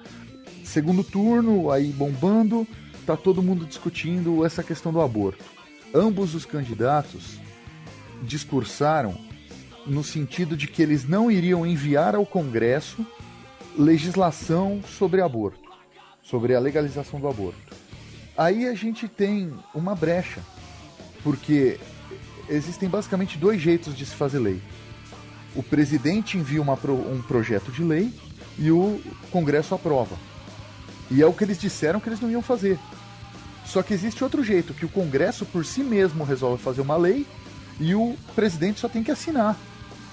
[0.64, 2.68] Segundo turno, aí bombando,
[3.06, 5.44] tá todo mundo discutindo essa questão do aborto.
[5.94, 7.40] Ambos os candidatos
[8.24, 9.16] discursaram
[9.86, 13.06] no sentido de que eles não iriam enviar ao Congresso
[13.78, 15.70] legislação sobre aborto,
[16.24, 17.76] sobre a legalização do aborto.
[18.38, 20.42] Aí a gente tem uma brecha
[21.24, 21.80] porque
[22.50, 24.62] existem basicamente dois jeitos de se fazer lei.
[25.56, 28.14] O presidente envia uma, um projeto de lei
[28.58, 29.00] e o
[29.32, 30.16] Congresso aprova.
[31.12, 32.80] E é o que eles disseram que eles não iam fazer.
[33.66, 37.26] Só que existe outro jeito, que o Congresso por si mesmo resolve fazer uma lei
[37.80, 39.58] e o presidente só tem que assinar.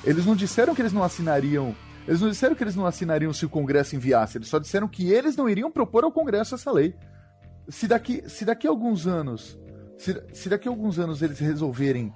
[0.04, 1.74] Eles não disseram que eles não assinariam.
[2.06, 5.12] Eles não disseram que eles não assinariam se o Congresso enviasse, eles só disseram que
[5.12, 6.94] eles não iriam propor ao Congresso essa lei.
[7.68, 9.56] Se daqui, se daqui a alguns anos
[10.02, 12.12] se, se daqui a alguns anos eles resolverem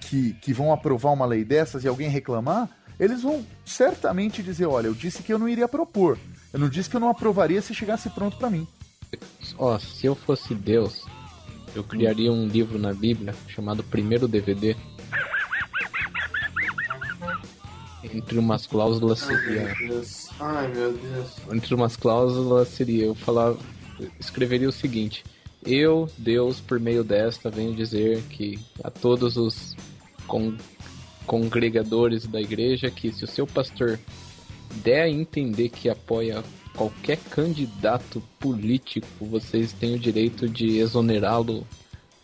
[0.00, 4.86] que, que vão aprovar uma lei dessas e alguém reclamar, eles vão certamente dizer: olha,
[4.86, 6.18] eu disse que eu não iria propor.
[6.52, 8.66] Eu não disse que eu não aprovaria se chegasse pronto para mim.
[9.56, 11.04] Ó, oh, se eu fosse Deus,
[11.74, 14.76] eu criaria um livro na Bíblia chamado Primeiro DVD.
[18.02, 19.74] Entre umas cláusulas seria.
[20.40, 21.36] Ai meu Deus.
[21.52, 23.54] Entre umas cláusulas seria eu falar.
[24.18, 25.24] Escreveria o seguinte:
[25.64, 29.76] eu, Deus, por meio desta, venho dizer que a todos os
[30.26, 30.56] con
[31.26, 33.98] congregadores da igreja que se o seu pastor
[34.76, 36.42] der a entender que apoia
[36.76, 41.66] qualquer candidato político, vocês têm o direito de exonerá-lo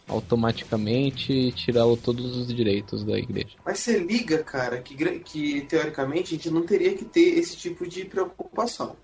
[0.07, 3.57] automaticamente e tirá-lo todos os direitos da igreja.
[3.65, 7.87] Mas você liga, cara, que, que teoricamente a gente não teria que ter esse tipo
[7.87, 8.97] de preocupação.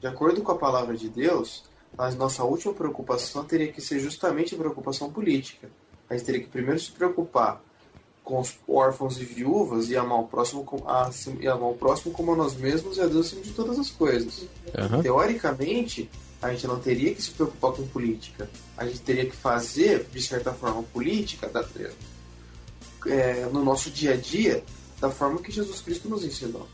[0.00, 1.64] De acordo com a palavra de Deus,
[1.96, 5.70] mas nossa última preocupação teria que ser justamente a preocupação política.
[6.08, 7.62] A gente teria que primeiro se preocupar
[8.26, 11.08] com os órfãos e viúvas e amar o próximo, a,
[11.40, 13.88] e amar o próximo como a nós mesmos e a Deus acima de todas as
[13.88, 14.40] coisas.
[14.40, 15.00] Uhum.
[15.00, 16.10] Teoricamente,
[16.42, 18.50] a gente não teria que se preocupar com política.
[18.76, 21.64] A gente teria que fazer, de certa forma, política da,
[23.06, 24.64] é, no nosso dia a dia
[25.00, 26.66] da forma que Jesus Cristo nos ensinou.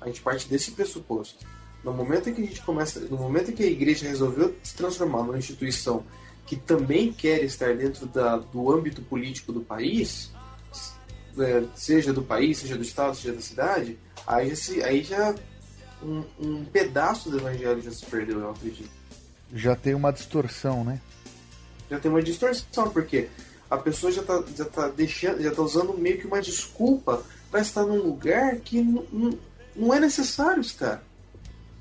[0.00, 1.46] A gente parte desse pressuposto.
[1.84, 4.74] No momento em que a gente começa, no momento em que a igreja resolveu se
[4.74, 6.04] transformar numa instituição
[6.44, 10.32] que também quer estar dentro da, do âmbito político do país,
[11.74, 15.34] seja do país, seja do estado, seja da cidade, aí, se, aí já
[16.02, 18.90] um, um pedaço do evangelho já se perdeu, eu acredito.
[19.52, 21.00] Já tem uma distorção, né?
[21.90, 23.28] Já tem uma distorção, porque
[23.70, 27.60] a pessoa já está já tá deixando, já tá usando meio que uma desculpa para
[27.60, 28.82] estar num lugar que
[29.74, 31.02] não é necessário estar.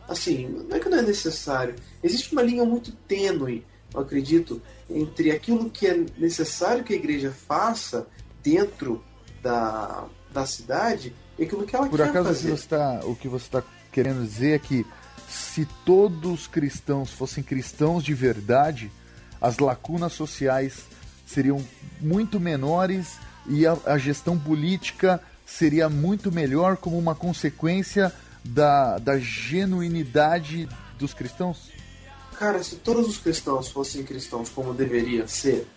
[0.07, 1.75] Assim, não é que não é necessário.
[2.01, 7.31] Existe uma linha muito tênue, eu acredito, entre aquilo que é necessário que a igreja
[7.31, 8.07] faça
[8.41, 9.03] dentro
[9.41, 12.49] da, da cidade e aquilo que ela Por quer acaso, fazer.
[12.49, 14.85] Você tá, o que você está querendo dizer é que
[15.27, 18.91] se todos os cristãos fossem cristãos de verdade,
[19.41, 20.85] as lacunas sociais
[21.25, 21.63] seriam
[21.99, 29.19] muito menores e a, a gestão política seria muito melhor como uma consequência da, da
[29.19, 31.71] genuinidade dos cristãos?
[32.37, 35.67] Cara, se todos os cristãos fossem cristãos como deveria ser,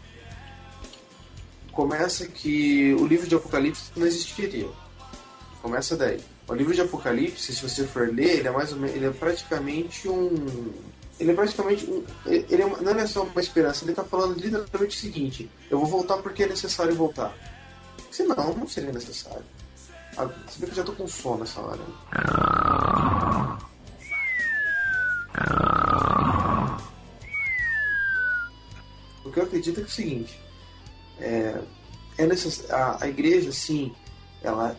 [1.73, 4.69] começa que o livro de Apocalipse não existiria.
[5.63, 6.21] Começa daí.
[6.49, 10.09] O livro de Apocalipse, se você for ler, ele é mais menos, ele é praticamente
[10.09, 10.73] um
[11.21, 14.97] ele é praticamente um, ele é, não é só uma esperança, ele está falando literalmente
[14.97, 17.35] o seguinte: eu vou voltar porque é necessário voltar.
[18.11, 19.45] Senão, não seria necessário.
[20.17, 21.81] Ah, se bem que eu já tô com sono nessa hora.
[29.25, 30.41] O que eu acredito é, é o seguinte:
[31.21, 31.61] é,
[32.19, 32.71] é necess...
[32.71, 33.95] a, a igreja, sim,
[34.43, 34.77] ela,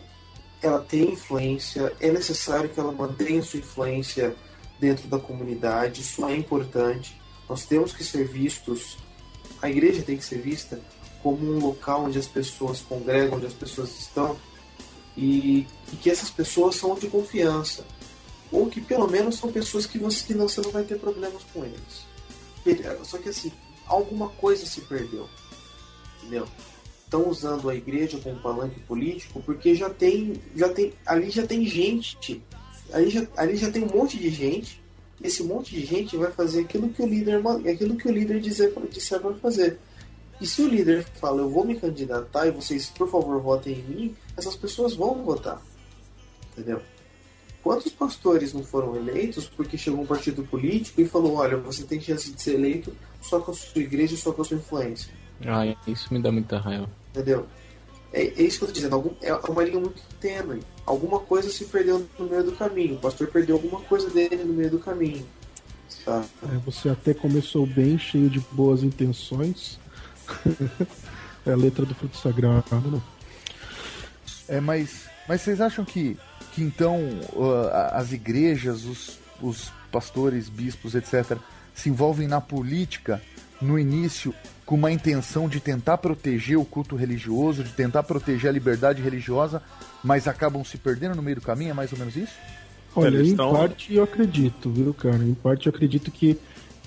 [0.60, 4.34] ela tem influência, é necessário que ela mantenha sua influência
[4.78, 7.20] dentro da comunidade, isso é importante.
[7.48, 8.98] Nós temos que ser vistos,
[9.60, 10.80] a igreja tem que ser vista
[11.22, 14.36] como um local onde as pessoas congregam, onde as pessoas estão
[15.16, 17.84] e, e que essas pessoas são de confiança
[18.52, 21.42] ou que pelo menos são pessoas que você, que não, você não vai ter problemas
[21.52, 22.06] com eles.
[23.04, 23.50] Só que assim,
[23.86, 25.28] alguma coisa se perdeu.
[26.22, 26.46] Entendeu?
[27.04, 31.66] Estão usando a igreja como palanque político porque já tem, já tem, ali já tem
[31.66, 32.42] gente,
[32.92, 34.80] ali já, ali já tem um monte de gente.
[35.22, 38.72] Esse monte de gente vai fazer aquilo que o líder, aquilo que o líder dizer,
[38.90, 39.78] disser para fazer.
[40.40, 43.82] E se o líder fala, eu vou me candidatar e vocês, por favor, votem em
[43.82, 45.62] mim, essas pessoas vão votar.
[46.50, 46.82] Entendeu?
[47.62, 52.00] Quantos pastores não foram eleitos porque chegou um partido político e falou: olha, você tem
[52.00, 55.12] chance de ser eleito só com a sua igreja e só com a sua influência?
[55.46, 56.88] Ah, isso me dá muita raiva.
[57.10, 57.46] Entendeu?
[58.12, 58.94] É, é isso que eu tô dizendo.
[58.94, 60.60] Algum, é uma linha muito tênue.
[60.84, 62.96] Alguma coisa se perdeu no meio do caminho.
[62.96, 65.26] O pastor perdeu alguma coisa dele no meio do caminho.
[66.04, 66.24] Tá?
[66.42, 69.78] É, você até começou bem, cheio de boas intenções.
[71.46, 73.00] é a letra do fruto sagrado, né?
[74.48, 76.16] É, mas, mas vocês acham que,
[76.52, 76.98] que então
[77.32, 81.38] uh, as igrejas, os, os pastores, bispos, etc.,
[81.74, 83.22] se envolvem na política
[83.62, 84.34] no início
[84.66, 89.62] com uma intenção de tentar proteger o culto religioso, de tentar proteger a liberdade religiosa,
[90.02, 91.70] mas acabam se perdendo no meio do caminho?
[91.70, 92.34] É mais ou menos isso?
[92.94, 93.52] Olha, em estão...
[93.52, 95.16] parte eu acredito, viu, cara?
[95.16, 96.38] Em parte eu acredito que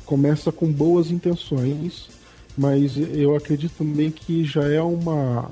[0.06, 2.10] começa com boas intenções,
[2.58, 5.50] mas eu acredito também que já é uma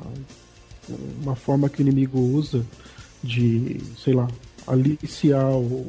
[1.21, 2.65] uma forma que o inimigo usa
[3.23, 4.27] de, sei lá,
[4.67, 5.87] aliciar o,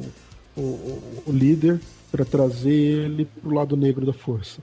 [0.55, 1.79] o, o líder
[2.11, 4.61] para trazer ele pro lado negro da força.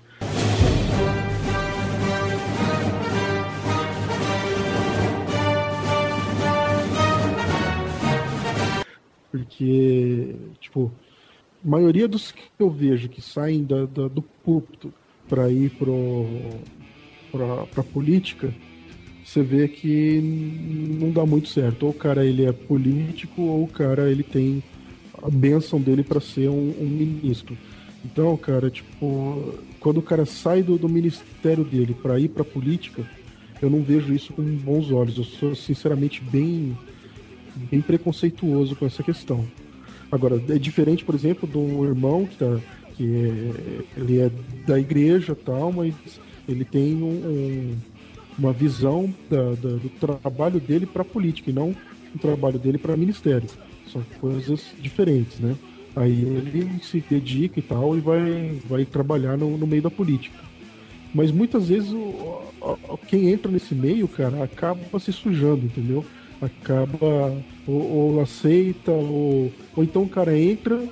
[9.32, 10.92] Porque, tipo,
[11.64, 14.92] a maioria dos que eu vejo que saem da, da, do púlpito
[15.26, 16.60] para ir pro,
[17.30, 18.54] pra, pra política,
[19.24, 21.84] você vê que não dá muito certo.
[21.84, 24.62] Ou o cara ele é político, ou o cara ele tem
[25.14, 27.58] a benção dele para ser um, um, ministro.
[28.04, 33.08] Então, cara, tipo, quando o cara sai do, do ministério dele para ir para política,
[33.62, 35.16] eu não vejo isso com bons olhos.
[35.16, 36.76] Eu sou sinceramente bem,
[37.54, 39.46] bem preconceituoso com essa questão.
[40.10, 42.58] Agora, é diferente, por exemplo, de um irmão que, tá,
[42.94, 44.30] que é, ele é
[44.66, 45.94] da igreja tal, mas
[46.48, 47.76] ele tem um, um
[48.38, 51.74] uma visão da, da, do trabalho dele para política e não
[52.14, 53.48] o trabalho dele para ministério.
[53.92, 55.56] São coisas diferentes, né?
[55.94, 60.36] Aí ele se dedica e tal e vai, vai trabalhar no, no meio da política.
[61.14, 66.04] Mas muitas vezes o, o, quem entra nesse meio, cara, acaba se sujando, entendeu?
[66.42, 67.32] Acaba
[67.68, 70.82] ou, ou aceita, ou, ou então o cara entra,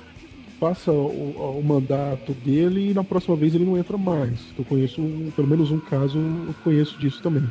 [0.61, 4.39] passa o, o, mandato dele e na próxima vez ele não entra mais.
[4.57, 5.01] Eu conheço
[5.35, 7.43] pelo menos um caso, eu conheço disso também.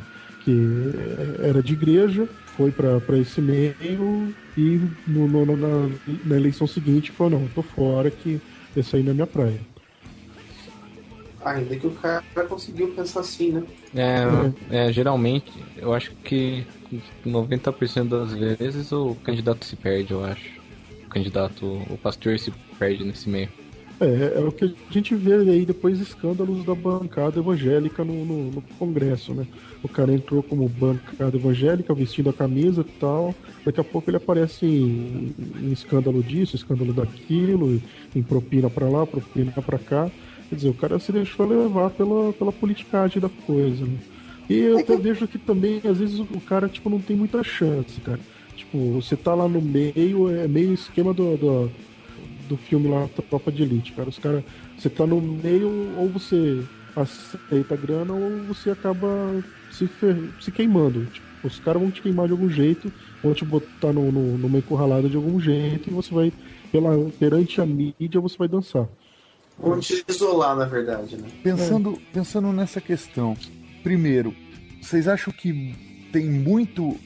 [0.43, 0.91] Que
[1.43, 5.89] era de igreja, foi para esse meio e no, no, na,
[6.25, 8.41] na, eleição seguinte falou, não, tô fora que
[8.75, 9.59] esse aí não é minha praia.
[11.45, 13.63] Ainda que o cara conseguiu pensar assim, né?
[13.95, 16.65] É, é, geralmente, eu acho que
[17.25, 20.59] 90% das vezes o candidato se perde, eu acho.
[21.05, 23.49] O candidato, o pastor se perde nesse meio.
[24.01, 28.51] É, é o que a gente vê aí depois escândalos da bancada evangélica no, no,
[28.51, 29.45] no, Congresso, né?
[29.83, 33.35] O cara entrou como bancada evangélica, vestindo a camisa e tal.
[33.63, 37.79] Daqui a pouco ele aparece em, em escândalo disso, escândalo daquilo,
[38.15, 40.09] em propina pra lá, propina pra cá.
[40.49, 43.97] Quer dizer, o cara se deixou levar pela, pela politicagem da coisa, né?
[44.51, 48.01] E eu até vejo que também, às vezes, o cara, tipo, não tem muita chance,
[48.01, 48.19] cara.
[48.55, 51.71] Tipo, você tá lá no meio, é meio esquema do, do
[52.51, 54.09] do filme lá, Tropa de Elite, cara.
[54.09, 54.43] Os caras.
[54.77, 56.63] Você tá no meio, ou você
[56.95, 60.17] aceita a grana, ou você acaba se, fer...
[60.39, 61.05] se queimando.
[61.05, 62.91] Tipo, os caras vão te queimar de algum jeito,
[63.23, 66.33] vão te botar no, no, numa encurralada de algum jeito, e você vai,
[66.71, 68.87] pela, perante a mídia, você vai dançar.
[69.57, 71.27] Vão te isolar, na verdade, né?
[71.43, 72.13] Pensando, é.
[72.13, 73.35] pensando nessa questão,
[73.83, 74.35] primeiro,
[74.81, 75.75] vocês acham que
[76.11, 76.97] tem muito,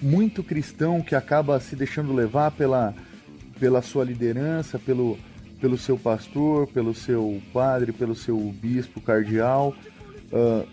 [0.00, 2.94] muito cristão que acaba se deixando levar pela
[3.58, 5.18] pela sua liderança, pelo,
[5.60, 9.74] pelo seu pastor, pelo seu padre, pelo seu bispo cardeal.
[10.32, 10.66] Uh,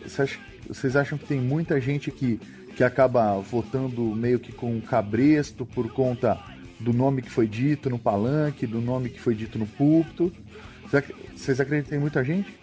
[0.67, 2.39] vocês acham que tem muita gente que,
[2.75, 6.39] que acaba votando meio que com cabresto por conta
[6.79, 10.31] do nome que foi dito no palanque, do nome que foi dito no púlpito?
[11.35, 12.53] Vocês acreditam que tem muita gente?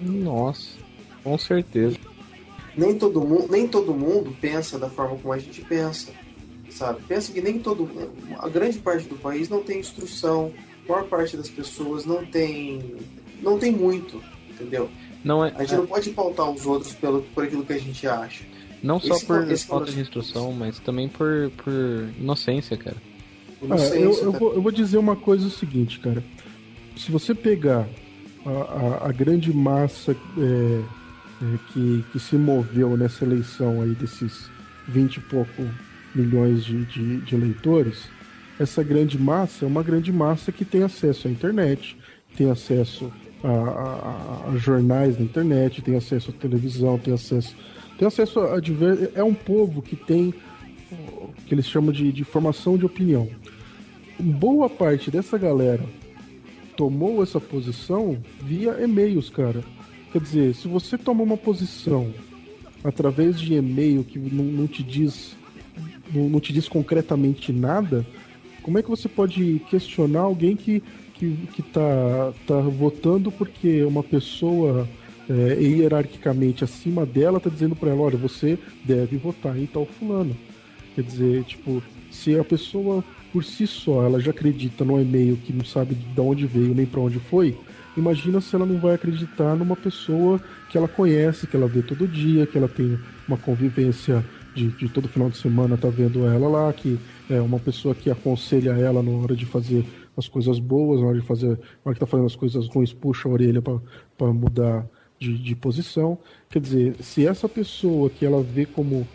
[0.00, 0.78] Nossa,
[1.26, 1.96] com certeza.
[2.76, 6.12] Nem todo, mundo, nem todo mundo pensa da forma como a gente pensa
[6.76, 7.00] sabe?
[7.08, 7.88] Pensa que nem todo,
[8.38, 10.52] a grande parte do país não tem instrução,
[10.84, 12.94] a maior parte das pessoas não tem,
[13.42, 14.88] não tem muito, entendeu?
[15.24, 15.76] Não é, a gente é...
[15.78, 18.44] não pode pautar os outros pelo, por aquilo que a gente acha.
[18.82, 21.72] Não só esse, por esse falta de instrução, mas também por, por
[22.18, 22.96] inocência, cara.
[23.60, 26.22] Inocência, eu, eu, vou, eu vou dizer uma coisa o seguinte, cara.
[26.94, 27.88] Se você pegar
[28.44, 30.82] a, a, a grande massa é,
[31.42, 34.50] é, que, que se moveu nessa eleição aí desses
[34.88, 35.62] 20 e pouco
[36.14, 38.08] milhões de, de, de eleitores,
[38.58, 41.96] essa grande massa é uma grande massa que tem acesso à internet,
[42.36, 43.12] tem acesso
[43.44, 47.54] a, a, a, jornais na internet, tem acesso à televisão, tem acesso,
[47.98, 48.60] tem acesso a.
[49.14, 50.32] É um povo que tem
[51.46, 53.28] que eles chamam de, de formação de opinião.
[54.18, 55.84] Boa parte dessa galera
[56.76, 59.62] tomou essa posição via e-mails, cara.
[60.12, 62.12] Quer dizer, se você toma uma posição
[62.82, 65.36] através de e-mail que não, não te diz
[66.12, 68.06] não, não te diz concretamente nada,
[68.62, 70.82] como é que você pode questionar alguém que,
[71.14, 74.88] que, que tá, tá votando porque uma pessoa
[75.28, 80.36] é, hierarquicamente acima dela tá dizendo para ela, olha, você deve votar em tal fulano.
[80.94, 85.52] Quer dizer, tipo, se a pessoa por si só ela já acredita no e-mail que
[85.52, 87.56] não sabe de onde veio nem para onde foi,
[87.96, 92.06] imagina se ela não vai acreditar numa pessoa que ela conhece, que ela vê todo
[92.06, 96.48] dia, que ela tem uma convivência de, de todo final de semana tá vendo ela
[96.48, 99.84] lá, que é uma pessoa que aconselha ela na hora de fazer
[100.16, 102.92] as coisas boas, na hora de fazer, na hora que tá fazendo as coisas ruins,
[102.92, 104.86] puxa a orelha para mudar
[105.18, 106.18] de, de posição.
[106.48, 109.06] Quer dizer, se essa pessoa que ela vê como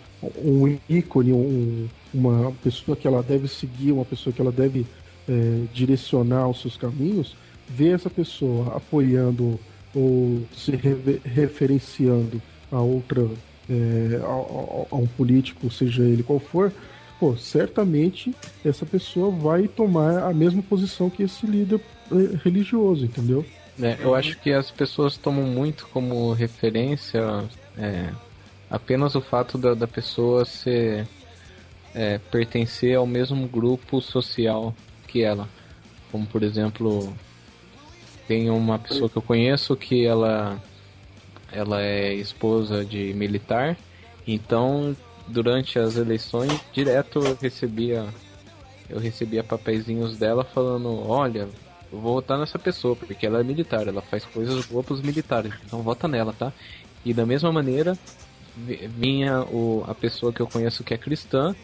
[0.43, 4.85] um ícone, um, uma pessoa que ela deve seguir, uma pessoa que ela deve
[5.27, 7.35] é, direcionar os seus caminhos,
[7.75, 9.59] vê essa pessoa apoiando
[9.93, 10.71] ou se
[11.23, 13.27] referenciando a outra
[13.69, 16.73] é, a, a, um político, seja ele qual for,
[17.19, 18.33] pô, certamente
[18.65, 21.79] essa pessoa vai tomar a mesma posição que esse líder
[22.11, 23.45] é, religioso, entendeu?
[23.81, 27.21] É, eu acho que as pessoas tomam muito como referência
[27.77, 28.09] é,
[28.69, 31.07] apenas o fato da, da pessoa ser
[31.93, 34.75] é, pertencer ao mesmo grupo social
[35.07, 35.47] que ela.
[36.11, 37.13] Como por exemplo,
[38.25, 40.63] tem uma pessoa que eu conheço que ela
[41.51, 43.81] ela é esposa de militar,
[44.25, 48.15] então durante as eleições direto eu recebia
[48.89, 51.53] eu recebia papeizinhos dela falando, olha,
[51.91, 55.55] eu vou votar nessa pessoa, porque ela é militar, ela faz coisas boas pros militares,
[55.63, 56.53] então vota nela, tá?
[57.03, 57.99] E da mesma maneira
[58.55, 61.55] vinha o, a pessoa que eu conheço que é cristã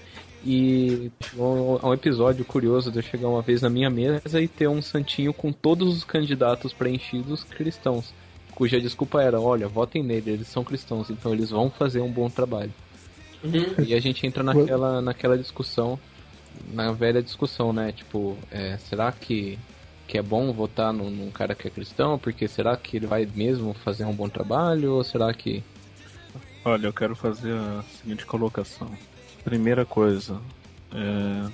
[0.48, 4.48] e chegou a um episódio curioso de eu chegar uma vez na minha mesa e
[4.48, 8.14] ter um santinho com todos os candidatos preenchidos cristãos
[8.58, 12.28] cuja desculpa era, olha, votem nele, eles são cristãos, então eles vão fazer um bom
[12.28, 12.74] trabalho.
[13.44, 13.86] Uhum.
[13.86, 16.00] E a gente entra naquela, naquela discussão,
[16.74, 17.92] na velha discussão, né?
[17.92, 19.60] Tipo, é, será que,
[20.08, 22.18] que é bom votar num, num, cara que é cristão?
[22.18, 24.94] Porque será que ele vai mesmo fazer um bom trabalho?
[24.94, 25.64] Ou será que.
[26.66, 28.90] Olha, eu quero fazer a seguinte colocação.
[29.48, 30.42] Primeira coisa,
[30.94, 31.50] é,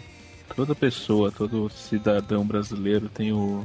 [0.56, 3.64] toda pessoa, todo cidadão brasileiro tem o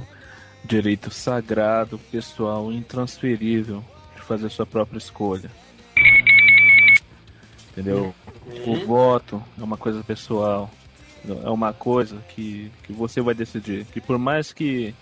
[0.62, 3.82] direito sagrado, pessoal, intransferível
[4.14, 5.50] de fazer sua própria escolha.
[7.70, 8.14] Entendeu?
[8.66, 10.70] O voto é uma coisa pessoal,
[11.26, 13.86] é uma coisa que, que você vai decidir.
[13.86, 14.94] Que por mais que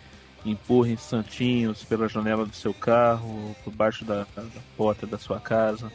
[0.44, 4.44] empurrem santinhos pela janela do seu carro, por baixo da, da
[4.76, 5.90] porta da sua casa,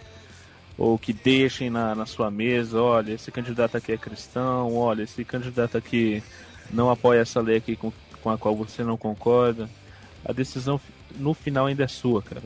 [0.77, 5.23] ou que deixem na, na sua mesa, olha, esse candidato aqui é cristão, olha, esse
[5.23, 6.23] candidato aqui
[6.71, 7.91] não apoia essa lei aqui com,
[8.21, 9.69] com a qual você não concorda.
[10.23, 10.79] A decisão
[11.17, 12.43] no final ainda é sua, cara.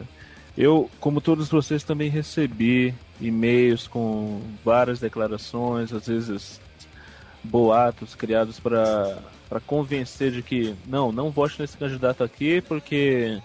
[0.57, 6.61] Eu, como todos vocês, também recebi e-mails com várias declarações, às vezes
[7.43, 9.19] boatos criados para
[9.65, 13.39] convencer de que não, não vote nesse candidato aqui porque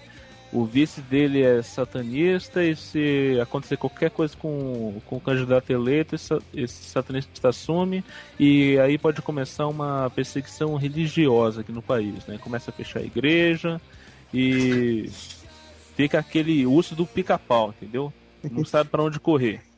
[0.52, 6.16] o vice dele é satanista e se acontecer qualquer coisa com, com o candidato eleito,
[6.16, 8.04] esse, satanista assume
[8.38, 12.36] e aí pode começar uma perseguição religiosa aqui no país, né?
[12.38, 13.80] Começa a fechar a igreja
[14.34, 15.08] e
[15.96, 18.12] fica aquele urso do pica-pau, entendeu?
[18.50, 19.69] Não sabe para onde correr.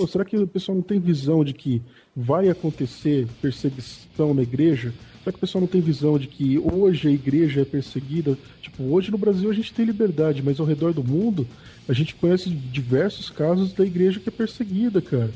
[0.00, 1.82] Ou será que o pessoal não tem visão de que
[2.16, 4.94] vai acontecer perseguição na igreja?
[5.18, 8.38] Será que o pessoal não tem visão de que hoje a igreja é perseguida?
[8.62, 11.46] Tipo, hoje no Brasil a gente tem liberdade, mas ao redor do mundo
[11.86, 15.30] a gente conhece diversos casos da igreja que é perseguida, cara.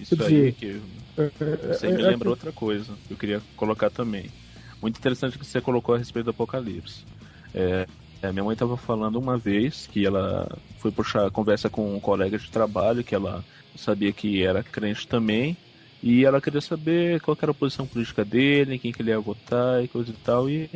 [0.00, 0.80] Isso Quer dizer, aí que
[1.68, 4.26] você me lembra outra coisa que eu queria colocar também.
[4.82, 7.04] Muito interessante que você colocou a respeito do Apocalipse.
[7.54, 7.86] É,
[8.20, 12.36] é, minha mãe estava falando uma vez que ela foi puxar conversa com um colega
[12.36, 13.44] de trabalho que ela
[13.78, 15.56] sabia que era crente também
[16.02, 19.82] e ela queria saber qual era a posição política dele, quem que ele ia votar
[19.82, 20.68] e coisa e tal e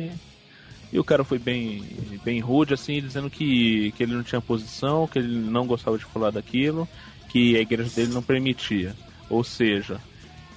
[0.93, 1.83] e o cara foi bem,
[2.23, 6.05] bem rude, assim, dizendo que, que ele não tinha posição, que ele não gostava de
[6.05, 6.87] falar daquilo,
[7.29, 8.95] que a igreja dele não permitia.
[9.27, 9.99] Ou seja,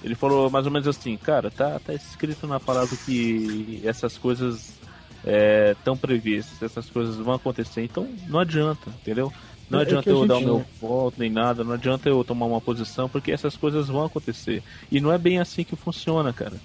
[0.03, 4.79] ele falou mais ou menos assim, cara, tá, tá escrito na palavra que essas coisas
[5.25, 9.33] estão é, previstas, essas coisas vão acontecer, então não adianta, entendeu?
[9.69, 12.61] Não é adianta eu dar o meu voto nem nada, não adianta eu tomar uma
[12.61, 14.63] posição, porque essas coisas vão acontecer.
[14.89, 16.61] E não é bem assim que funciona, cara.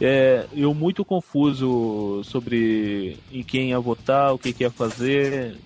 [0.00, 5.60] É, eu muito confuso sobre em quem ia votar, o que, que ia fazer,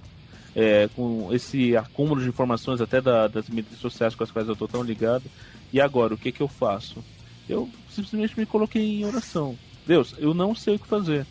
[0.55, 4.55] é, com esse acúmulo de informações até da, das mídias sociais com as quais eu
[4.55, 5.31] estou tão ligado.
[5.73, 7.05] E agora, o que, que eu faço?
[7.49, 9.59] Eu simplesmente me coloquei em oração.
[9.87, 11.29] Deus, eu não sei o que fazer.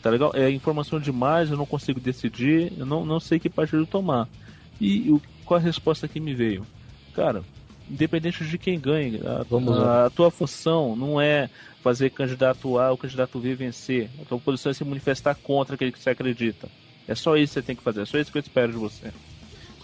[0.00, 0.32] Tá legal?
[0.34, 4.30] É informação demais, eu não consigo decidir, eu não, não sei que partido tomar.
[4.80, 6.66] E o, qual a resposta que me veio?
[7.14, 7.42] Cara,
[7.90, 11.50] independente de quem ganhe, a, a, tua função não é
[11.82, 14.08] fazer candidato A ou candidato B vencer.
[14.20, 16.68] A tua posição é se manifestar contra aquele que você acredita.
[17.06, 18.78] É só isso que você tem que fazer, é só isso que eu espero de
[18.78, 19.10] você.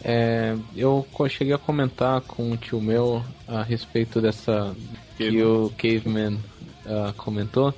[0.05, 4.77] É, eu cheguei a comentar com um tio meu a respeito dessa
[5.17, 6.35] que o Caveman
[6.85, 7.75] uh, comentou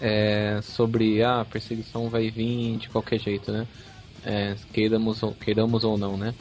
[0.00, 3.66] é, sobre ah, a perseguição vai vir de qualquer jeito, né?
[4.24, 6.34] É, queiramos, ou, queiramos ou não, né?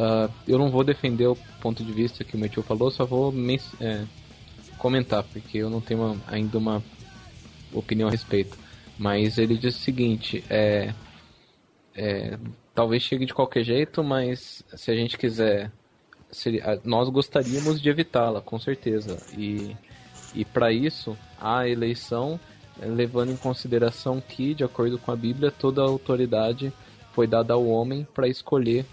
[0.00, 3.04] Uh, eu não vou defender o ponto de vista que o meu tio falou, só
[3.04, 3.34] vou
[3.80, 4.04] é,
[4.78, 6.82] comentar, porque eu não tenho uma, ainda uma
[7.72, 8.56] opinião a respeito.
[8.98, 10.94] Mas ele diz o seguinte: é,
[11.94, 12.38] é,
[12.74, 15.70] talvez chegue de qualquer jeito, mas se a gente quiser,
[16.84, 19.18] nós gostaríamos de evitá-la, com certeza.
[19.36, 19.76] E,
[20.34, 22.40] e para isso, a eleição,
[22.78, 26.72] levando em consideração que, de acordo com a Bíblia, toda autoridade
[27.12, 28.84] foi dada ao homem para escolher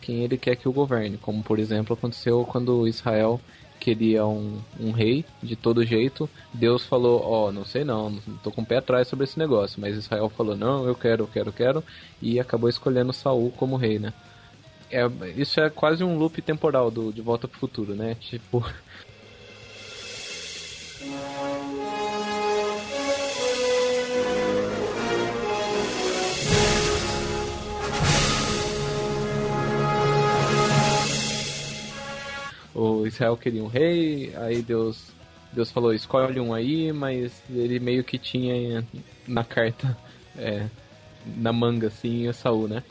[0.00, 3.40] quem ele quer que o governe, como por exemplo aconteceu quando Israel
[3.78, 6.28] queria um, um rei de todo jeito.
[6.52, 9.80] Deus falou: Ó, oh, não sei não, tô com o pé atrás sobre esse negócio.
[9.80, 11.84] Mas Israel falou: Não, eu quero, eu quero, eu quero.
[12.20, 14.12] E acabou escolhendo Saul como rei, né?
[14.90, 15.06] É,
[15.36, 18.14] isso é quase um loop temporal do De Volta pro Futuro, né?
[18.20, 18.64] Tipo.
[32.78, 35.12] O Israel queria um rei, aí Deus
[35.52, 38.84] Deus falou, escolhe um aí, mas ele meio que tinha
[39.26, 39.96] na carta,
[40.36, 40.66] é,
[41.24, 42.82] na manga, assim, Saul, né?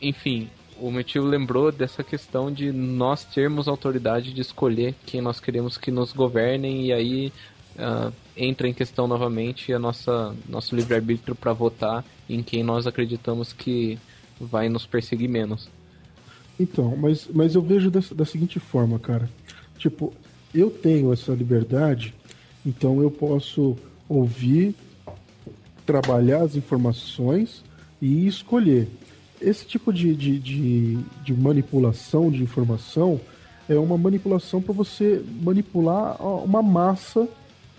[0.00, 5.40] Enfim, o meu tio lembrou dessa questão de nós termos autoridade de escolher quem nós
[5.40, 7.32] queremos que nos governem, e aí
[7.76, 13.52] uh, entra em questão novamente a nossa nosso livre-arbítrio para votar em quem nós acreditamos
[13.52, 13.98] que
[14.38, 15.68] vai nos perseguir menos.
[16.58, 19.28] Então, mas, mas eu vejo da, da seguinte forma, cara.
[19.78, 20.12] Tipo,
[20.54, 22.14] eu tenho essa liberdade,
[22.66, 23.76] então eu posso
[24.08, 24.74] ouvir,
[25.86, 27.62] trabalhar as informações
[28.00, 28.88] e escolher.
[29.40, 33.20] Esse tipo de, de, de, de manipulação de informação
[33.68, 37.28] é uma manipulação para você manipular uma massa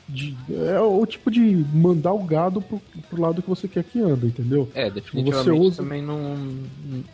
[0.07, 1.41] de, é o tipo de
[1.73, 4.67] mandar o gado pro, pro lado que você quer que anda, entendeu?
[4.73, 6.35] É, definitivamente você usa, também não.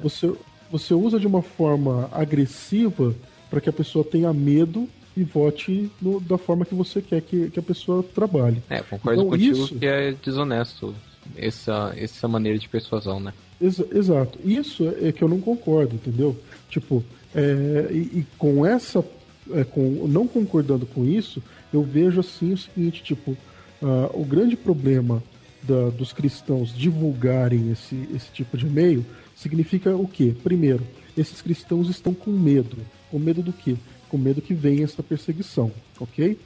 [0.01, 0.33] Você,
[0.71, 3.13] você usa de uma forma agressiva
[3.49, 7.49] para que a pessoa tenha medo e vote no, da forma que você quer que,
[7.49, 8.61] que a pessoa trabalhe.
[8.69, 9.75] É, concordo então, contigo isso...
[9.75, 10.93] que é desonesto
[11.35, 13.33] essa, essa maneira de persuasão, né?
[13.59, 14.37] Ex exato.
[14.43, 16.35] Isso é que eu não concordo, entendeu?
[16.69, 17.03] Tipo,
[17.33, 19.03] é, e, e, com essa.
[19.51, 21.41] É, com, não concordando com isso,
[21.71, 25.21] eu vejo assim o seguinte, tipo, uh, o grande problema
[25.61, 29.05] da, dos cristãos divulgarem esse, esse tipo de e-mail
[29.35, 30.33] significa o quê?
[30.43, 30.83] Primeiro,
[31.17, 32.77] esses cristãos estão com medo.
[33.11, 33.75] Com medo do quê?
[34.09, 36.37] Com medo que venha essa perseguição, ok?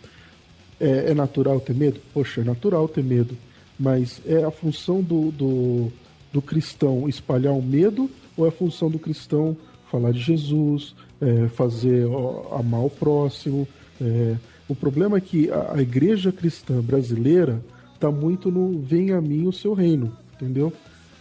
[0.80, 2.00] É, é natural ter medo?
[2.14, 3.38] Poxa, é natural ter medo.
[3.80, 5.92] Mas é a função do, do,
[6.34, 9.56] do cristão espalhar o medo ou é a função do cristão
[9.90, 13.68] falar de Jesus, é, fazer ó, amar o próximo?
[14.02, 14.36] É,
[14.68, 17.62] o problema é que a, a igreja cristã brasileira
[18.00, 20.72] tá muito no vem a mim o seu reino, entendeu?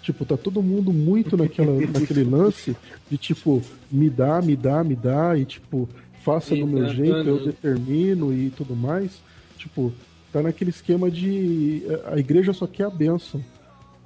[0.09, 2.75] Tipo, tá todo mundo muito naquela, naquele lance
[3.11, 5.87] de tipo, me dá, me dá, me dá, e tipo,
[6.25, 9.21] faça do meu jeito, eu determino e tudo mais.
[9.59, 9.93] Tipo,
[10.33, 13.45] tá naquele esquema de a igreja só quer a bênção.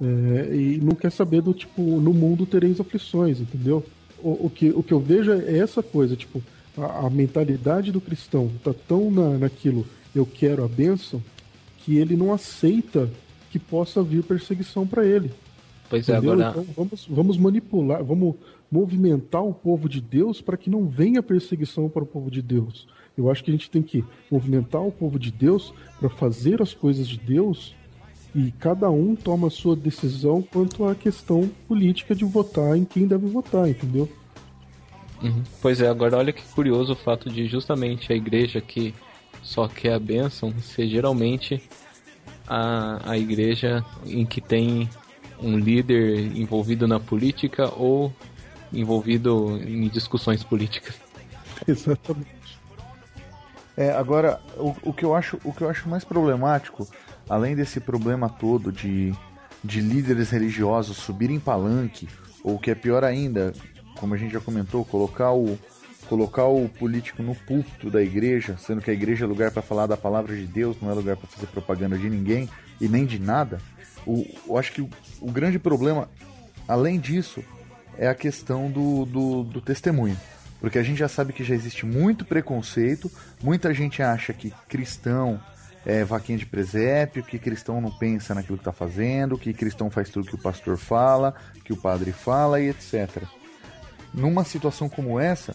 [0.01, 3.81] É, e não quer saber do tipo, no mundo tereis aflições, entendeu?
[4.21, 6.43] O, o, que, o que eu vejo é essa coisa, tipo,
[6.77, 11.23] a, a mentalidade do cristão tá tão na, naquilo, eu quero a bênção,
[11.77, 13.09] que ele não aceita
[13.49, 15.31] que possa vir perseguição para ele.
[15.89, 16.49] Pois é, agora.
[16.49, 18.35] Então, vamos, vamos manipular, vamos
[18.71, 22.87] movimentar o povo de Deus para que não venha perseguição para o povo de Deus.
[23.15, 26.73] Eu acho que a gente tem que movimentar o povo de Deus para fazer as
[26.73, 27.75] coisas de Deus
[28.33, 33.05] e cada um toma a sua decisão quanto à questão política de votar em quem
[33.05, 34.09] deve votar, entendeu?
[35.21, 35.43] Uhum.
[35.61, 38.93] Pois é, agora olha que curioso o fato de justamente a igreja que
[39.43, 41.61] só quer a bênção ser geralmente
[42.47, 44.89] a, a igreja em que tem
[45.43, 48.13] um líder envolvido na política ou
[48.71, 50.95] envolvido em discussões políticas.
[51.67, 52.43] Exatamente.
[53.75, 56.87] É, agora, o, o, que eu acho, o que eu acho mais problemático,
[57.27, 59.13] além desse problema todo de,
[59.63, 62.07] de líderes religiosos subirem palanque,
[62.43, 63.53] ou que é pior ainda,
[63.99, 65.57] como a gente já comentou, colocar o,
[66.07, 69.87] colocar o político no púlpito da igreja, sendo que a igreja é lugar para falar
[69.87, 72.47] da palavra de Deus, não é lugar para fazer propaganda de ninguém
[72.79, 73.59] e nem de nada.
[74.05, 74.89] O, eu acho que o,
[75.21, 76.09] o grande problema,
[76.67, 77.43] além disso,
[77.97, 80.17] é a questão do, do, do testemunho.
[80.59, 85.41] Porque a gente já sabe que já existe muito preconceito, muita gente acha que cristão
[85.85, 90.09] é vaquinha de presépio, que cristão não pensa naquilo que está fazendo, que cristão faz
[90.09, 91.35] tudo que o pastor fala,
[91.65, 93.23] que o padre fala e etc.
[94.13, 95.53] Numa situação como essa,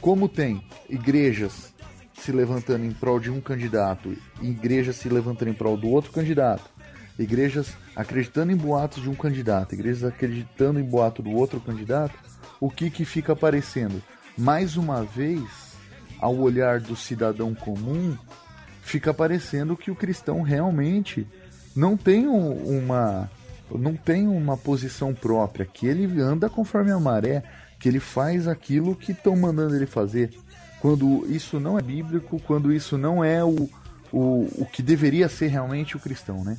[0.00, 1.72] como tem igrejas
[2.14, 6.10] se levantando em prol de um candidato e igrejas se levantando em prol do outro
[6.10, 6.68] candidato,
[7.18, 12.14] igrejas acreditando em boatos de um candidato, igrejas acreditando em boato do outro candidato,
[12.60, 14.02] o que que fica aparecendo?
[14.36, 15.42] Mais uma vez,
[16.18, 18.16] ao olhar do cidadão comum,
[18.82, 21.26] fica aparecendo que o cristão realmente
[21.74, 23.30] não tem uma
[23.70, 27.42] não tem uma posição própria, que ele anda conforme a maré,
[27.80, 30.30] que ele faz aquilo que estão mandando ele fazer.
[30.80, 33.68] Quando isso não é bíblico, quando isso não é o,
[34.12, 36.56] o, o que deveria ser realmente o cristão, né?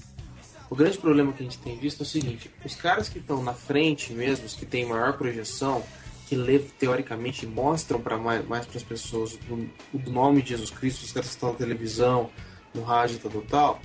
[0.69, 3.41] O grande problema que a gente tem visto é o seguinte: os caras que estão
[3.41, 5.83] na frente mesmo, os que têm maior projeção,
[6.27, 6.35] que
[6.77, 11.29] teoricamente mostram para mais, mais para as pessoas o, nome de Jesus Cristo, os caras
[11.29, 12.29] que estão na televisão,
[12.73, 13.81] no rádio, tal, tal,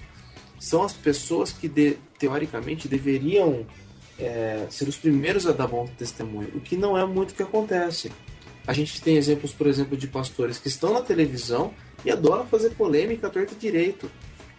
[0.59, 3.65] são as pessoas que de, teoricamente deveriam
[4.19, 7.43] é, ser os primeiros a dar bom testemunho, o que não é muito o que
[7.43, 8.11] acontece.
[8.67, 11.73] A gente tem exemplos, por exemplo, de pastores que estão na televisão
[12.05, 14.11] e adoram fazer polêmica torto e direito.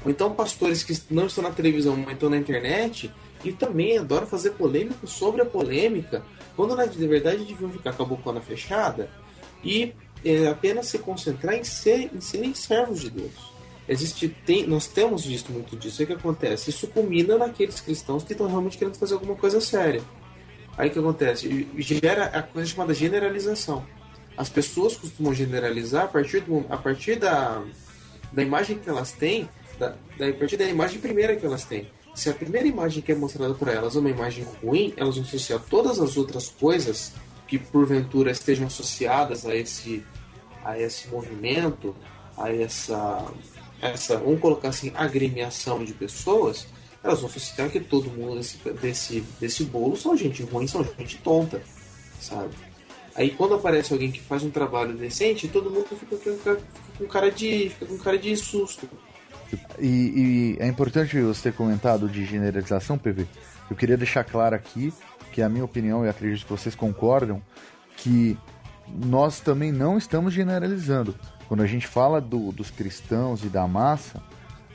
[0.03, 3.11] Ou então pastores que não estão na televisão, mas estão na internet
[3.43, 6.23] e também adoram fazer polêmica sobre a polêmica,
[6.55, 9.09] quando na verdade deviam ficar com a bocona fechada
[9.63, 9.93] e
[10.23, 13.53] é, apenas se concentrar em, ser, em serem servos de Deus.
[13.87, 16.01] Existe, tem, nós temos visto muito disso.
[16.01, 16.69] O que acontece?
[16.69, 20.01] Isso culmina naqueles cristãos que estão realmente querendo fazer alguma coisa séria.
[20.77, 21.67] Aí o que acontece?
[21.77, 23.85] Gera a coisa chamada generalização.
[24.37, 27.61] As pessoas costumam generalizar a partir, do, a partir da,
[28.31, 29.49] da imagem que elas têm
[30.17, 31.88] da, da, imagem primeira que elas têm.
[32.13, 35.23] Se a primeira imagem que é mostrada para elas é uma imagem ruim, elas vão
[35.23, 37.13] associar todas as outras coisas
[37.47, 40.03] que porventura estejam associadas a esse,
[40.63, 41.95] a esse movimento,
[42.38, 43.25] a essa,
[43.81, 46.67] essa, vamos colocar assim, agremiação de pessoas,
[47.03, 51.17] elas vão associar que todo mundo desse, desse, desse bolo são gente ruim, são gente
[51.17, 51.61] tonta,
[52.19, 52.53] sabe?
[53.15, 56.57] Aí quando aparece alguém que faz um trabalho decente, todo mundo fica com,
[56.97, 57.69] com cara de.
[57.69, 58.89] fica com cara de susto.
[59.79, 63.27] E, e, é importante você ter comentado de generalização, PV.
[63.69, 64.93] Eu queria deixar claro aqui
[65.31, 67.41] que a minha opinião, e acredito que vocês concordam,
[67.97, 68.37] que
[68.87, 71.15] nós também não estamos generalizando.
[71.47, 74.21] Quando a gente fala do, dos cristãos e da massa,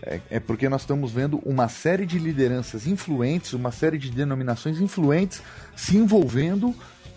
[0.03, 4.81] é, é, porque nós estamos vendo uma série de lideranças influentes, uma série de denominações
[4.81, 5.43] influentes
[5.77, 6.75] se envolvendo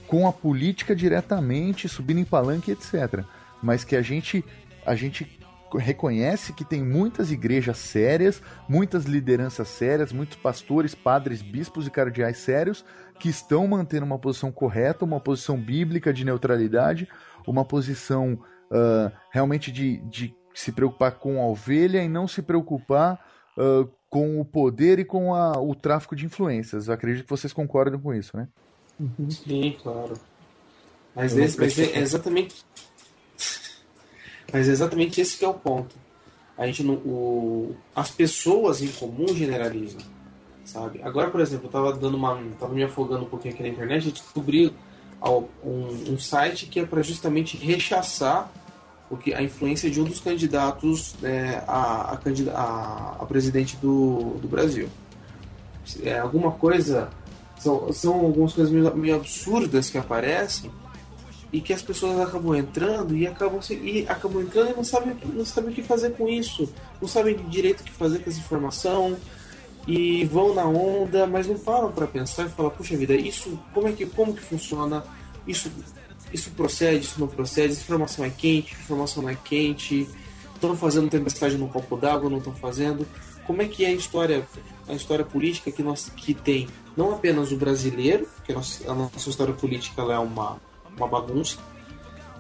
[0.07, 3.23] com a política diretamente, subindo em palanque, etc.
[3.61, 4.43] Mas que a gente,
[4.85, 5.39] a gente
[5.77, 12.37] reconhece que tem muitas igrejas sérias, muitas lideranças sérias, muitos pastores, padres, bispos e cardeais
[12.37, 12.85] sérios
[13.19, 17.07] que estão mantendo uma posição correta, uma posição bíblica de neutralidade,
[17.45, 18.33] uma posição
[18.71, 23.23] uh, realmente de, de se preocupar com a ovelha e não se preocupar
[23.57, 26.87] uh, com o poder e com a, o tráfico de influências.
[26.87, 28.47] Eu acredito que vocês concordam com isso, né?
[28.99, 29.29] Uhum.
[29.29, 30.13] Sim, claro.
[31.15, 32.65] Mas, esse, mas é exatamente.
[34.51, 35.95] Mas é exatamente esse que é o ponto.
[36.57, 40.01] A gente não, o, as pessoas em comum generalizam,
[40.65, 41.01] sabe?
[41.01, 44.09] Agora, por exemplo, eu tava dando uma, tava me afogando um pouquinho aqui na internet
[44.09, 44.73] e descobri
[45.63, 48.51] um, um site que é para justamente rechaçar
[49.09, 52.17] o que a influência de um dos candidatos é, a,
[52.55, 54.87] a, a, presidente do, do Brasil.
[56.03, 57.09] É, alguma coisa
[57.57, 60.71] são, são algumas coisas meio, meio absurdas que aparecem
[61.51, 65.45] e que as pessoas acabam entrando e acabam, e acabam entrando e não sabem, não
[65.45, 66.71] sabem o que fazer com isso,
[67.01, 69.17] não sabem direito o que fazer com essa informação
[69.87, 73.87] e vão na onda, mas não param para pensar e falar, puxa vida, isso como
[73.87, 75.03] é que como que funciona?
[75.45, 75.69] Isso
[76.33, 80.07] isso procede, isso não procede, essa informação é quente, informação não é quente,
[80.53, 83.05] estão fazendo tempestade no copo d'água, não estão fazendo.
[83.45, 84.47] Como é que é a história,
[84.87, 88.95] a história política que nós que tem não apenas o brasileiro, que a nossa, a
[88.95, 90.57] nossa história política é uma
[90.97, 91.57] uma bagunça.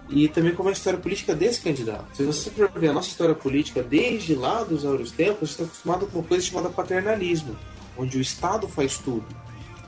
[0.09, 2.05] E também como é a história política desse candidato.
[2.13, 5.63] Se você for ver a nossa história política desde lá dos áureos tempos, você está
[5.63, 7.55] acostumado com uma coisa chamada paternalismo,
[7.97, 9.25] onde o Estado faz tudo.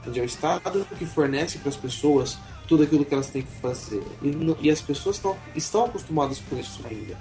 [0.08, 2.38] Onde é o Estado que fornece para as pessoas
[2.68, 4.04] tudo aquilo que elas têm que fazer.
[4.22, 7.18] E, e as pessoas estão, estão acostumadas com isso ainda.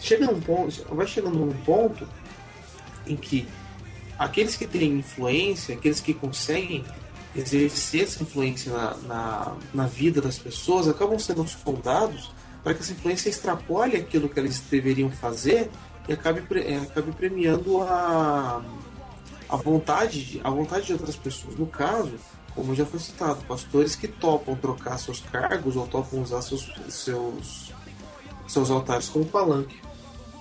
[0.00, 2.06] Chega num ponto, vai chegando num ponto
[3.06, 3.46] em que
[4.18, 6.84] aqueles que têm influência, aqueles que conseguem
[7.34, 12.32] exercer essa influência na, na, na vida das pessoas acabam sendo soldados
[12.62, 15.70] para que essa influência extrapole aquilo que eles deveriam fazer
[16.08, 18.62] e acabe, é, acabe premiando a,
[19.48, 21.56] a, vontade de, a vontade de outras pessoas.
[21.56, 22.14] No caso,
[22.54, 27.72] como já foi citado, pastores que topam trocar seus cargos ou topam usar seus, seus,
[28.46, 29.76] seus altares como palanque.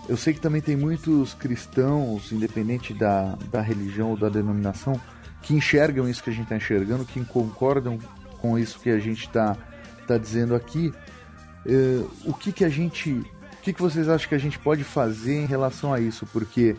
[0.08, 5.00] Eu sei que também tem muitos cristãos, independente da, da religião ou da denominação,
[5.44, 8.00] que enxergam isso que a gente está enxergando, que concordam
[8.40, 9.56] com isso que a gente está
[10.08, 10.92] tá dizendo aqui.
[11.66, 13.12] Uh, o que, que a gente.
[13.12, 16.26] O que, que vocês acham que a gente pode fazer em relação a isso?
[16.26, 16.76] Porque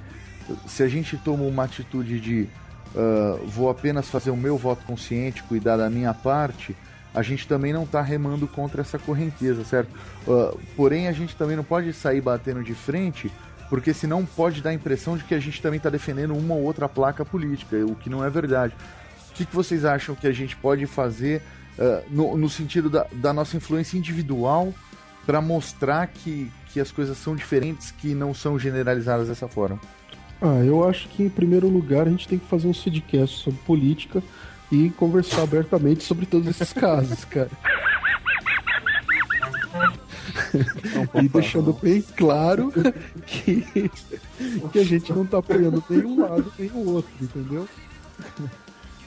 [0.66, 2.48] se a gente toma uma atitude de
[2.94, 6.76] uh, vou apenas fazer o meu voto consciente, cuidar da minha parte,
[7.14, 9.90] a gente também não está remando contra essa correnteza, certo?
[10.26, 13.30] Uh, porém, a gente também não pode sair batendo de frente
[13.68, 16.62] porque senão pode dar a impressão de que a gente também está defendendo uma ou
[16.62, 18.74] outra placa política, o que não é verdade.
[19.30, 21.42] O que, que vocês acham que a gente pode fazer
[21.78, 24.72] uh, no, no, sentido da, da, nossa influência individual
[25.26, 29.80] para mostrar que, que as coisas são diferentes, que não são generalizadas dessa forma?
[30.40, 33.58] Ah, eu acho que em primeiro lugar a gente tem que fazer um sidcast sobre
[33.60, 34.22] política
[34.70, 37.50] e conversar abertamente sobre todos esses casos, cara.
[41.22, 42.72] E deixando bem claro
[43.26, 43.90] que,
[44.72, 47.68] que a gente não tá apoiando nem um lado nem o outro, entendeu?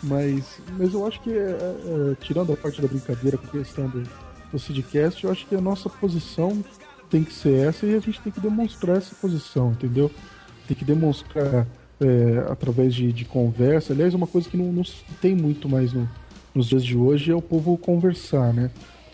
[0.04, 3.88] Mas, mas eu acho que, é, é, tirando a parte da brincadeira com a questão
[3.90, 4.04] do,
[4.52, 6.64] do Sidcast, eu acho que a nossa posição
[7.10, 10.12] tem que ser essa e a gente tem que demonstrar essa posição, entendeu?
[10.68, 11.66] Tem que demonstrar
[12.00, 13.94] é, através de, de, conversa.
[13.94, 14.84] Aliás, uma coisa que não, não
[15.22, 16.08] tem muito mais no,
[16.54, 18.70] nos dias de hoje é o povo conversar, né?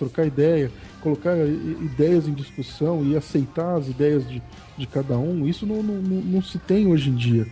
[0.06, 0.72] Trocar ideia
[1.04, 4.42] colocar ideias em discussão e aceitar as ideias de,
[4.78, 7.46] de cada um, isso não, não, não se tem hoje em dia.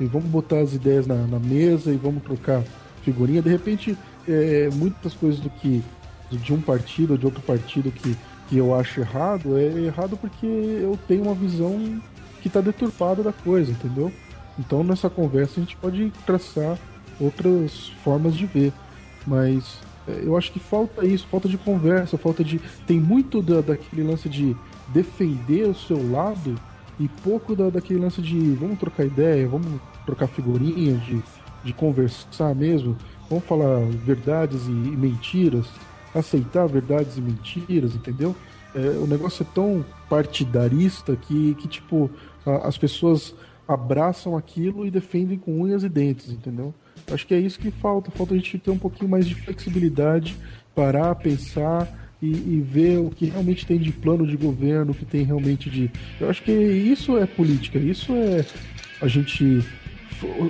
[0.00, 2.64] E vamos botar as ideias na, na mesa e vamos trocar
[3.02, 3.42] figurinha.
[3.42, 3.96] De repente,
[4.26, 5.82] é, muitas coisas do que
[6.32, 8.16] de um partido ou de outro partido que,
[8.48, 12.00] que eu acho errado, é errado porque eu tenho uma visão
[12.40, 14.10] que está deturpada da coisa, entendeu?
[14.58, 16.78] Então nessa conversa a gente pode traçar
[17.20, 18.72] outras formas de ver.
[19.26, 22.60] Mas eu acho que falta isso, falta de conversa, falta de.
[22.86, 24.56] Tem muito da, daquele lance de
[24.88, 26.54] defender o seu lado
[26.98, 31.22] e pouco da, daquele lance de vamos trocar ideia, vamos trocar figurinhas, de,
[31.64, 32.96] de conversar mesmo,
[33.28, 35.66] vamos falar verdades e, e mentiras.
[36.14, 38.36] aceitar verdades e mentiras, entendeu?
[38.74, 42.10] É, o negócio é tão partidarista que, que tipo,
[42.46, 43.34] a, as pessoas
[43.66, 46.74] abraçam aquilo e defendem com unhas e dentes, entendeu?
[47.10, 48.10] Acho que é isso que falta.
[48.10, 50.36] Falta a gente ter um pouquinho mais de flexibilidade,
[50.74, 51.88] parar, pensar
[52.20, 55.68] e, e, ver o que realmente tem de plano de governo, o que tem realmente
[55.68, 55.90] de.
[56.20, 58.44] Eu acho que isso é política, isso é
[59.00, 59.62] a gente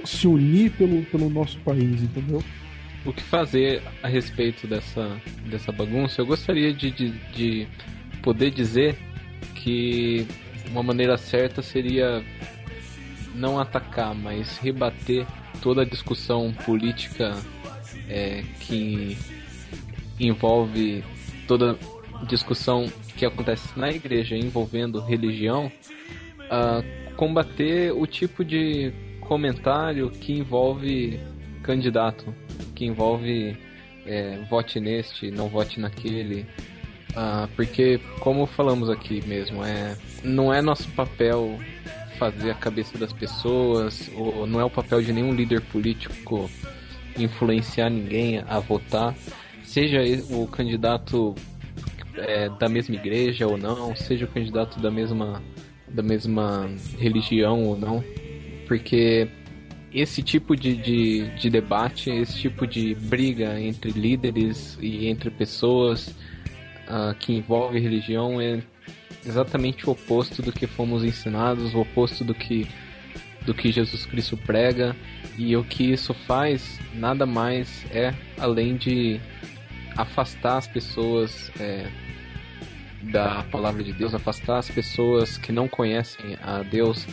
[0.05, 2.43] se unir pelo, pelo nosso país, entendeu?
[3.05, 6.21] O que fazer a respeito dessa, dessa bagunça?
[6.21, 7.69] Eu gostaria de, de, de
[8.23, 8.97] poder dizer
[9.55, 10.27] que
[10.71, 12.25] uma maneira certa seria
[13.35, 15.27] não atacar, mas rebater
[15.61, 17.35] toda a discussão política
[18.09, 19.17] é, que
[20.19, 21.05] envolve
[21.47, 21.79] toda
[22.27, 25.71] discussão que acontece na igreja envolvendo religião,
[26.41, 31.21] uh, combater o tipo de comentário que envolve
[31.63, 32.35] candidato,
[32.75, 33.57] que envolve
[34.07, 36.47] é, vote neste, não vote naquele,
[37.17, 41.59] ah, porque, como falamos aqui mesmo, é, não é nosso papel
[42.19, 46.51] fazer a cabeça das pessoas, ou não é o papel de nenhum líder político
[47.17, 49.15] influenciar ninguém a votar,
[49.63, 50.01] seja
[50.31, 51.35] o candidato
[52.17, 55.43] é, da mesma igreja ou não, seja o candidato da mesma,
[55.89, 58.03] da mesma religião ou não,
[58.67, 59.29] porque
[59.93, 66.09] esse tipo de, de, de debate, esse tipo de briga entre líderes e entre pessoas
[66.09, 68.61] uh, que envolve religião é
[69.27, 72.67] exatamente o oposto do que fomos ensinados, o oposto do que
[73.45, 74.97] do que Jesus Cristo prega
[75.37, 79.21] e o que isso faz nada mais é além de
[79.97, 81.91] afastar as pessoas é,
[83.03, 87.07] da palavra de Deus, afastar as pessoas que não conhecem a Deus,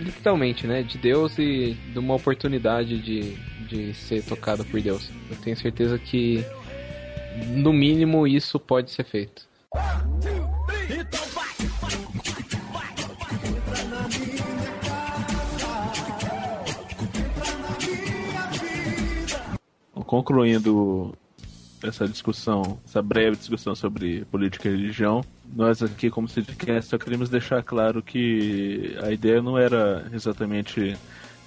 [0.00, 3.34] literalmente, né, de Deus e de uma oportunidade de,
[3.68, 5.08] de ser tocado por Deus.
[5.30, 6.44] Eu tenho certeza que
[7.46, 9.47] no mínimo isso pode ser feito.
[20.08, 21.14] Concluindo
[21.82, 25.22] essa discussão, essa breve discussão sobre política e religião,
[25.54, 30.96] nós aqui, como Sidcast, só queremos deixar claro que a ideia não era exatamente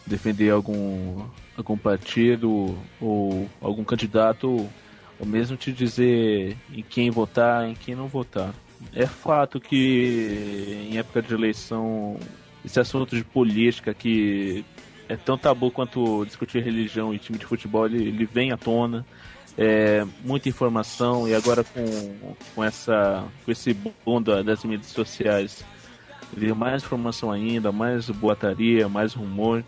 [0.05, 1.25] defender algum,
[1.57, 4.69] algum partido ou algum candidato
[5.19, 8.53] ou mesmo te dizer em quem votar, em quem não votar.
[8.93, 12.15] É fato que em época de eleição
[12.63, 14.63] esse assunto de política que
[15.11, 19.05] é tão tabu quanto discutir religião e time de futebol, ele, ele vem à tona.
[19.57, 25.65] É, muita informação e agora com, com, essa, com esse boom das mídias sociais,
[26.33, 29.61] veio mais informação ainda, mais boataria, mais rumor.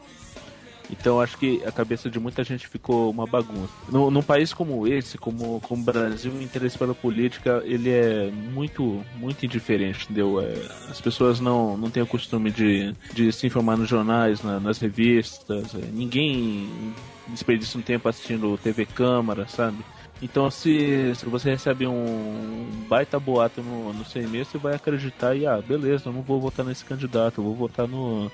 [0.89, 3.71] Então acho que a cabeça de muita gente ficou uma bagunça.
[3.89, 8.29] No, num país como esse, como, como o Brasil, o interesse pela política ele é
[8.31, 10.41] muito muito indiferente, entendeu?
[10.41, 10.53] É,
[10.89, 14.79] as pessoas não, não têm o costume de, de se informar nos jornais, na, nas
[14.79, 15.73] revistas.
[15.75, 16.93] É, ninguém
[17.27, 19.77] desperdiça um tempo assistindo TV Câmara, sabe?
[20.21, 25.35] Então, se, se você recebe um baita boato no, no seu e-mail, você vai acreditar
[25.35, 28.31] e, ah, beleza, eu não vou votar nesse candidato, eu vou votar no,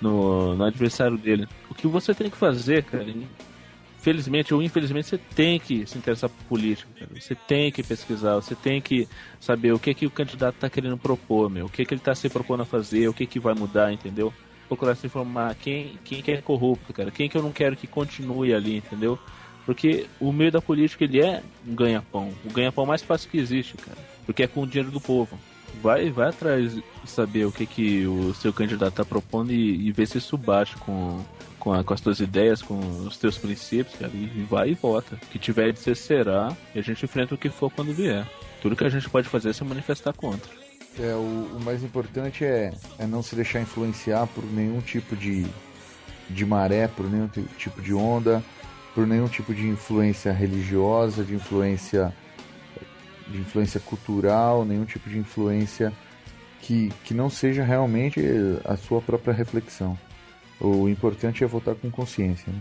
[0.00, 1.46] no, no adversário dele.
[1.70, 3.04] O que você tem que fazer, cara,
[3.98, 7.10] felizmente ou infelizmente, você tem que se interessar por política, cara.
[7.20, 9.08] Você tem que pesquisar, você tem que
[9.40, 12.14] saber o que que o candidato está querendo propor, meu, o que que ele está
[12.14, 14.32] se propondo a fazer, o que que vai mudar, entendeu?
[14.68, 17.86] Procurar se informar quem, quem que é corrupto, cara, quem que eu não quero que
[17.86, 19.18] continue ali, entendeu?
[19.66, 23.76] Porque o meio da política ele é um ganha-pão, o ganha-pão mais fácil que existe,
[23.76, 25.38] cara, porque é com o dinheiro do povo
[25.82, 30.06] vai, vai atrás saber o que, que o seu candidato está propondo e, e ver
[30.06, 31.20] se isso bate com,
[31.58, 35.16] com, a, com, as tuas ideias, com os teus princípios, cara, e vai e vota.
[35.16, 38.26] O que tiver de ser será, e a gente enfrenta o que for quando vier.
[38.60, 40.50] Tudo que a gente pode fazer é se manifestar contra.
[40.98, 45.46] É, o, o mais importante é, é não se deixar influenciar por nenhum tipo de,
[46.28, 48.42] de maré, por nenhum tipo de onda,
[48.94, 52.12] por nenhum tipo de influência religiosa, de influência
[53.28, 55.92] de influência cultural, nenhum tipo de influência
[56.60, 58.20] que, que não seja realmente
[58.64, 59.98] a sua própria reflexão.
[60.60, 62.52] O importante é votar com consciência.
[62.52, 62.60] Né?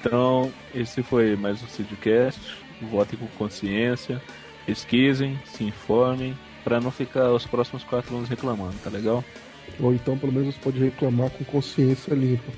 [0.00, 2.40] Então, esse foi mais um Sidcast.
[2.90, 4.22] Votem com consciência,
[4.64, 9.22] pesquisem, se informem, para não ficar os próximos quatro anos reclamando, tá legal?
[9.78, 12.50] Ou então, pelo menos, pode reclamar com consciência limpa.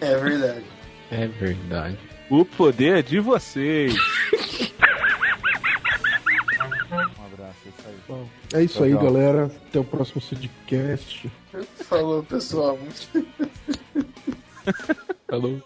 [0.00, 0.64] É verdade.
[1.10, 1.98] É verdade.
[2.28, 3.94] O poder é de vocês.
[8.10, 8.98] Bom, é isso Legal.
[8.98, 9.52] aí, galera.
[9.68, 11.30] Até o próximo Sidcast.
[11.76, 12.76] Falou, pessoal.
[15.30, 15.62] Falou.